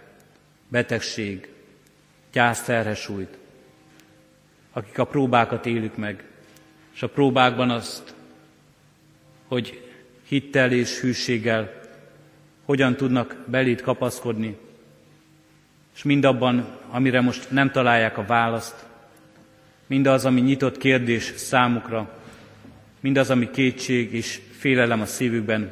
betegség, 0.68 1.50
gyászterhe 2.32 2.96
sújt, 2.96 3.38
akik 4.72 4.98
a 4.98 5.06
próbákat 5.06 5.66
élük 5.66 5.98
meg, 5.98 6.24
és 6.94 7.04
a 7.04 7.10
próbákban 7.10 7.70
azt, 7.70 8.14
hogy 9.48 9.92
hittel 10.28 10.72
és 10.72 11.00
hűséggel 11.00 11.80
hogyan 12.66 12.96
tudnak 12.96 13.44
belét 13.46 13.82
kapaszkodni, 13.82 14.58
és 15.96 16.04
mindabban, 16.04 16.78
amire 16.90 17.22
most 17.22 17.52
nem 17.52 17.72
találják 17.72 18.18
a 18.18 18.26
választ, 18.26 18.86
mindaz, 19.88 20.26
ami 20.26 20.42
nyitott 20.42 20.78
kérdés 20.78 21.34
számukra, 21.36 22.20
mindaz, 23.00 23.30
ami 23.30 23.52
kétség 23.52 24.14
és 24.14 24.42
félelem 24.52 25.02
a 25.02 25.06
szívükben, 25.06 25.72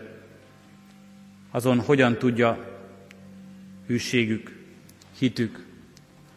azon 1.52 1.80
hogyan 1.80 2.18
tudja 2.18 2.77
hűségük, 3.88 4.52
hitük, 5.18 5.66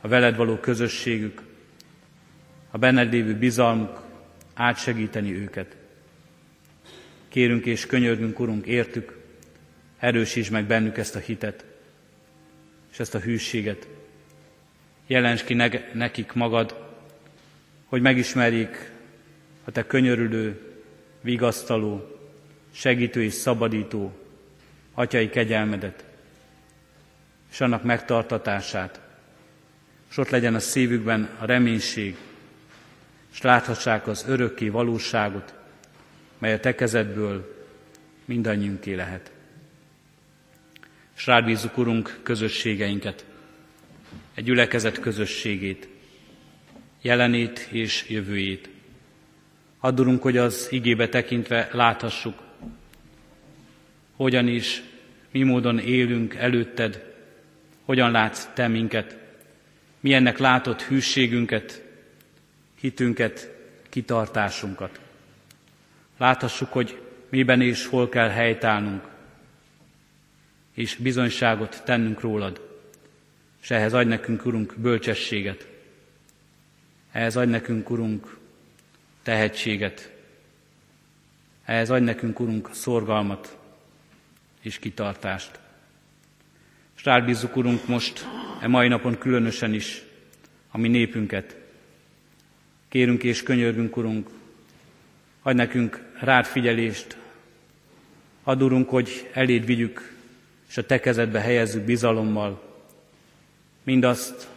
a 0.00 0.08
veled 0.08 0.36
való 0.36 0.56
közösségük, 0.56 1.42
a 2.70 2.78
benned 2.78 3.12
lévő 3.12 3.34
bizalmuk 3.34 4.02
átsegíteni 4.54 5.32
őket. 5.32 5.76
Kérünk 7.28 7.66
és 7.66 7.86
könyörgünk, 7.86 8.40
Urunk, 8.40 8.66
értük, 8.66 9.18
erősíts 9.98 10.50
meg 10.50 10.64
bennük 10.64 10.98
ezt 10.98 11.16
a 11.16 11.18
hitet, 11.18 11.64
és 12.92 12.98
ezt 12.98 13.14
a 13.14 13.20
hűséget. 13.20 13.88
Jelens 15.06 15.44
ki 15.44 15.54
nekik 15.92 16.32
magad, 16.32 16.88
hogy 17.84 18.00
megismerjék 18.00 18.90
a 19.64 19.70
Te 19.70 19.86
könyörülő, 19.86 20.60
vigasztaló, 21.20 22.18
segítő 22.72 23.22
és 23.22 23.32
szabadító 23.32 24.12
atyai 24.94 25.28
kegyelmedet, 25.28 26.04
és 27.50 27.60
annak 27.60 27.82
megtartatását, 27.82 29.00
és 30.10 30.16
ott 30.16 30.28
legyen 30.28 30.54
a 30.54 30.60
szívükben 30.60 31.28
a 31.38 31.44
reménység, 31.44 32.16
és 33.32 33.40
láthassák 33.40 34.06
az 34.06 34.24
örökké 34.28 34.68
valóságot, 34.68 35.54
mely 36.38 36.52
a 36.52 36.60
te 36.60 36.74
kezedből 36.74 37.66
mindannyiunké 38.24 38.94
lehet. 38.94 39.30
És 41.16 41.26
rád 41.26 41.44
bízzuk, 41.44 41.78
Urunk, 41.78 42.18
közösségeinket, 42.22 43.24
egy 44.34 44.44
gyülekezet 44.44 45.00
közösségét, 45.00 45.88
jelenét 47.00 47.58
és 47.70 48.08
jövőjét. 48.08 48.68
Addurunk, 49.78 50.22
hogy 50.22 50.36
az 50.36 50.66
igébe 50.70 51.08
tekintve 51.08 51.68
láthassuk, 51.72 52.42
hogyan 54.16 54.48
is, 54.48 54.82
mi 55.30 55.42
módon 55.42 55.78
élünk 55.78 56.34
előtted, 56.34 57.09
hogyan 57.90 58.10
látsz 58.10 58.48
te 58.54 58.68
minket, 58.68 59.16
milyennek 60.00 60.38
látott 60.38 60.82
hűségünket, 60.82 61.84
hitünket, 62.80 63.50
kitartásunkat. 63.88 65.00
Láthassuk, 66.16 66.72
hogy 66.72 67.02
miben 67.28 67.60
és 67.60 67.86
hol 67.86 68.08
kell 68.08 68.28
helytállnunk, 68.28 69.08
és 70.74 70.96
bizonyságot 70.96 71.82
tennünk 71.84 72.20
rólad, 72.20 72.78
és 73.62 73.70
ehhez 73.70 73.92
adj 73.92 74.08
nekünk, 74.08 74.46
Urunk, 74.46 74.74
bölcsességet, 74.76 75.66
ehhez 77.12 77.36
adj 77.36 77.50
nekünk, 77.50 77.90
Urunk, 77.90 78.38
tehetséget, 79.22 80.12
ehhez 81.64 81.90
adj 81.90 82.04
nekünk, 82.04 82.40
Urunk, 82.40 82.70
szorgalmat 82.72 83.58
és 84.60 84.78
kitartást. 84.78 85.60
És 87.00 87.06
rád 87.06 87.24
bízzuk, 87.24 87.56
Urunk, 87.56 87.86
most, 87.86 88.26
e 88.60 88.66
mai 88.66 88.88
napon 88.88 89.18
különösen 89.18 89.74
is, 89.74 90.02
a 90.70 90.78
mi 90.78 90.88
népünket. 90.88 91.56
Kérünk 92.88 93.22
és 93.22 93.42
könyörgünk, 93.42 93.96
Urunk, 93.96 94.28
adj 95.42 95.56
nekünk 95.56 96.02
rád 96.18 96.44
figyelést, 96.44 97.16
add, 98.42 98.60
Urunk, 98.60 98.88
hogy 98.88 99.30
eléd 99.32 99.64
vigyük, 99.64 100.14
és 100.68 100.76
a 100.76 100.86
Te 100.86 101.00
kezedbe 101.00 101.40
helyezzük 101.40 101.82
bizalommal 101.82 102.62
mindazt, 103.82 104.48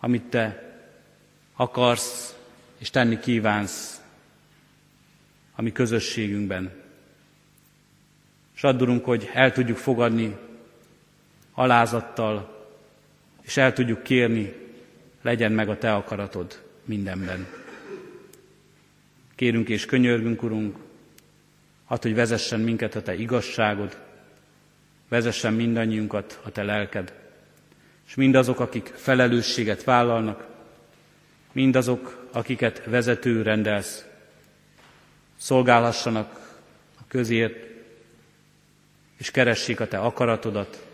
amit 0.00 0.22
Te 0.22 0.74
akarsz 1.54 2.36
és 2.78 2.90
tenni 2.90 3.18
kívánsz 3.18 4.00
a 5.54 5.62
mi 5.62 5.72
közösségünkben. 5.72 6.70
És 8.54 8.64
addurunk, 8.64 9.04
hogy 9.04 9.30
el 9.32 9.52
tudjuk 9.52 9.76
fogadni 9.76 10.48
alázattal, 11.60 12.66
és 13.40 13.56
el 13.56 13.72
tudjuk 13.72 14.02
kérni, 14.02 14.54
legyen 15.22 15.52
meg 15.52 15.68
a 15.68 15.78
Te 15.78 15.94
akaratod 15.94 16.62
mindenben. 16.84 17.46
Kérünk 19.34 19.68
és 19.68 19.84
könyörgünk, 19.84 20.42
Urunk, 20.42 20.76
hadd, 21.84 22.02
hogy 22.02 22.14
vezessen 22.14 22.60
minket 22.60 22.94
a 22.94 23.02
Te 23.02 23.14
igazságod, 23.14 23.96
vezessen 25.08 25.52
mindannyiunkat 25.52 26.40
a 26.42 26.50
Te 26.50 26.62
lelked, 26.62 27.12
és 28.06 28.14
mindazok, 28.14 28.60
akik 28.60 28.92
felelősséget 28.96 29.84
vállalnak, 29.84 30.46
mindazok, 31.52 32.28
akiket 32.32 32.82
vezető 32.84 33.42
rendelsz, 33.42 34.04
szolgálhassanak 35.36 36.58
a 37.00 37.02
közért, 37.08 37.56
és 39.16 39.30
keressék 39.30 39.80
a 39.80 39.88
Te 39.88 39.98
akaratodat, 39.98 40.88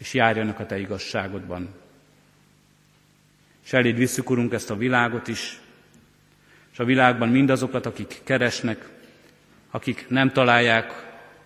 és 0.00 0.14
járjanak 0.14 0.58
a 0.58 0.66
Te 0.66 0.78
igazságodban. 0.78 1.68
És 3.64 3.72
eléd 3.72 3.96
visszük, 3.96 4.30
Urunk, 4.30 4.52
ezt 4.52 4.70
a 4.70 4.76
világot 4.76 5.28
is, 5.28 5.60
és 6.72 6.78
a 6.78 6.84
világban 6.84 7.28
mindazokat, 7.28 7.86
akik 7.86 8.20
keresnek, 8.24 8.88
akik 9.70 10.06
nem 10.08 10.32
találják 10.32 10.92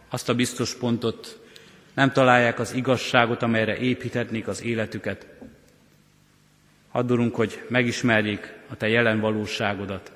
azt 0.08 0.28
a 0.28 0.34
biztos 0.34 0.74
pontot, 0.74 1.40
nem 1.94 2.12
találják 2.12 2.58
az 2.58 2.72
igazságot, 2.72 3.42
amelyre 3.42 3.76
építhetnék 3.76 4.48
az 4.48 4.62
életüket. 4.62 5.26
Addurunk, 6.90 7.34
hogy 7.34 7.64
megismerjék 7.68 8.52
a 8.68 8.76
Te 8.76 8.88
jelen 8.88 9.20
valóságodat, 9.20 10.12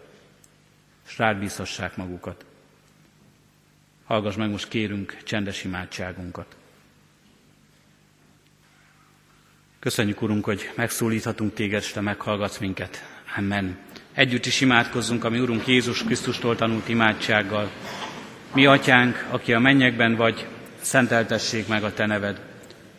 és 1.09 1.19
rád 1.19 1.39
bízhassák 1.39 1.97
magukat. 1.97 2.45
Hallgass 4.05 4.37
meg 4.37 4.51
most 4.51 4.69
kérünk 4.69 5.17
csendes 5.25 5.65
imádságunkat. 5.65 6.57
Köszönjük, 9.81 10.23
Urunk, 10.23 10.45
hogy 10.45 10.71
megszólíthatunk 10.75 11.55
Téged, 11.55 11.83
és 11.83 11.93
Te 11.93 12.01
meghallgatsz 12.01 12.59
minket. 12.59 13.05
Amen. 13.37 13.79
Együtt 14.15 14.47
is 14.47 14.61
imádkozzunk, 14.61 15.25
ami 15.25 15.39
Urunk 15.39 15.67
Jézus 15.67 16.05
Krisztustól 16.05 16.57
tanult 16.57 16.89
imádsággal. 16.89 17.71
Mi, 18.55 18.67
Atyánk, 18.67 19.27
aki 19.31 19.53
a 19.53 19.59
mennyekben 19.59 20.15
vagy, 20.15 20.47
szenteltessék 20.81 21.69
meg 21.69 21.85
a 21.85 21.93
Te 21.93 22.07
neved. 22.07 22.41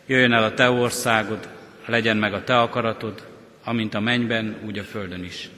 Jöjjön 0.05 0.31
el 0.31 0.43
a 0.43 0.53
Te 0.53 0.69
országod, 0.69 1.49
legyen 1.85 2.17
meg 2.17 2.33
a 2.33 2.43
Te 2.43 2.59
akaratod, 2.59 3.27
amint 3.63 3.93
a 3.93 3.99
mennyben, 3.99 4.55
úgy 4.65 4.77
a 4.77 4.83
földön 4.83 5.23
is. 5.23 5.49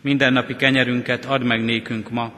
Mindennapi 0.00 0.56
kenyerünket 0.56 1.24
add 1.24 1.42
meg 1.42 1.64
nékünk 1.64 2.10
ma, 2.10 2.32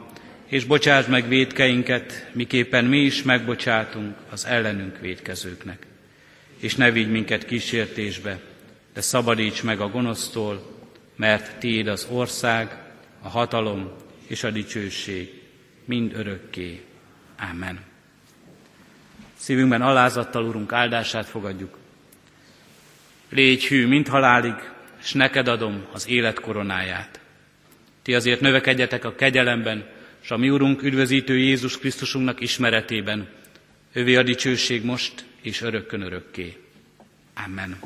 és 0.45 0.65
bocsáss 0.65 1.05
meg 1.05 1.27
védkeinket, 1.27 2.29
miképpen 2.31 2.85
mi 2.85 2.99
is 2.99 3.23
megbocsátunk 3.23 4.15
az 4.31 4.45
ellenünk 4.45 4.99
védkezőknek. 4.99 5.92
És 6.63 6.75
ne 6.75 6.91
vigy 6.91 7.09
minket 7.09 7.45
kísértésbe, 7.45 8.39
de 8.93 9.01
szabadíts 9.01 9.63
meg 9.63 9.79
a 9.79 9.89
gonosztól, 9.89 10.77
mert 11.15 11.59
Tiéd 11.59 11.87
az 11.87 12.07
ország, 12.11 12.77
a 13.21 13.27
hatalom 13.29 13.91
és 14.27 14.43
a 14.43 14.51
dicsőség 14.51 15.41
mind 15.85 16.13
örökké. 16.15 16.81
Amen. 17.51 17.79
Szívünkben 19.35 19.81
alázattal, 19.81 20.45
Urunk, 20.45 20.71
áldását 20.73 21.25
fogadjuk. 21.25 21.77
Légy 23.29 23.65
hű, 23.65 23.87
mint 23.87 24.07
halálig, 24.07 24.55
és 25.01 25.13
neked 25.13 25.47
adom 25.47 25.85
az 25.93 26.07
élet 26.07 26.39
koronáját. 26.39 27.19
Ti 28.01 28.13
azért 28.13 28.41
növekedjetek 28.41 29.05
a 29.05 29.15
kegyelemben, 29.15 29.85
és 30.21 30.31
a 30.31 30.37
mi 30.37 30.49
Urunk 30.49 30.83
üdvözítő 30.83 31.37
Jézus 31.37 31.77
Krisztusunknak 31.77 32.41
ismeretében. 32.41 33.27
Övé 33.93 34.15
a 34.15 34.23
dicsőség 34.23 34.83
most 34.83 35.25
és 35.43 35.61
örökkön 35.61 36.01
örökké. 36.01 36.57
Amen. 37.33 37.79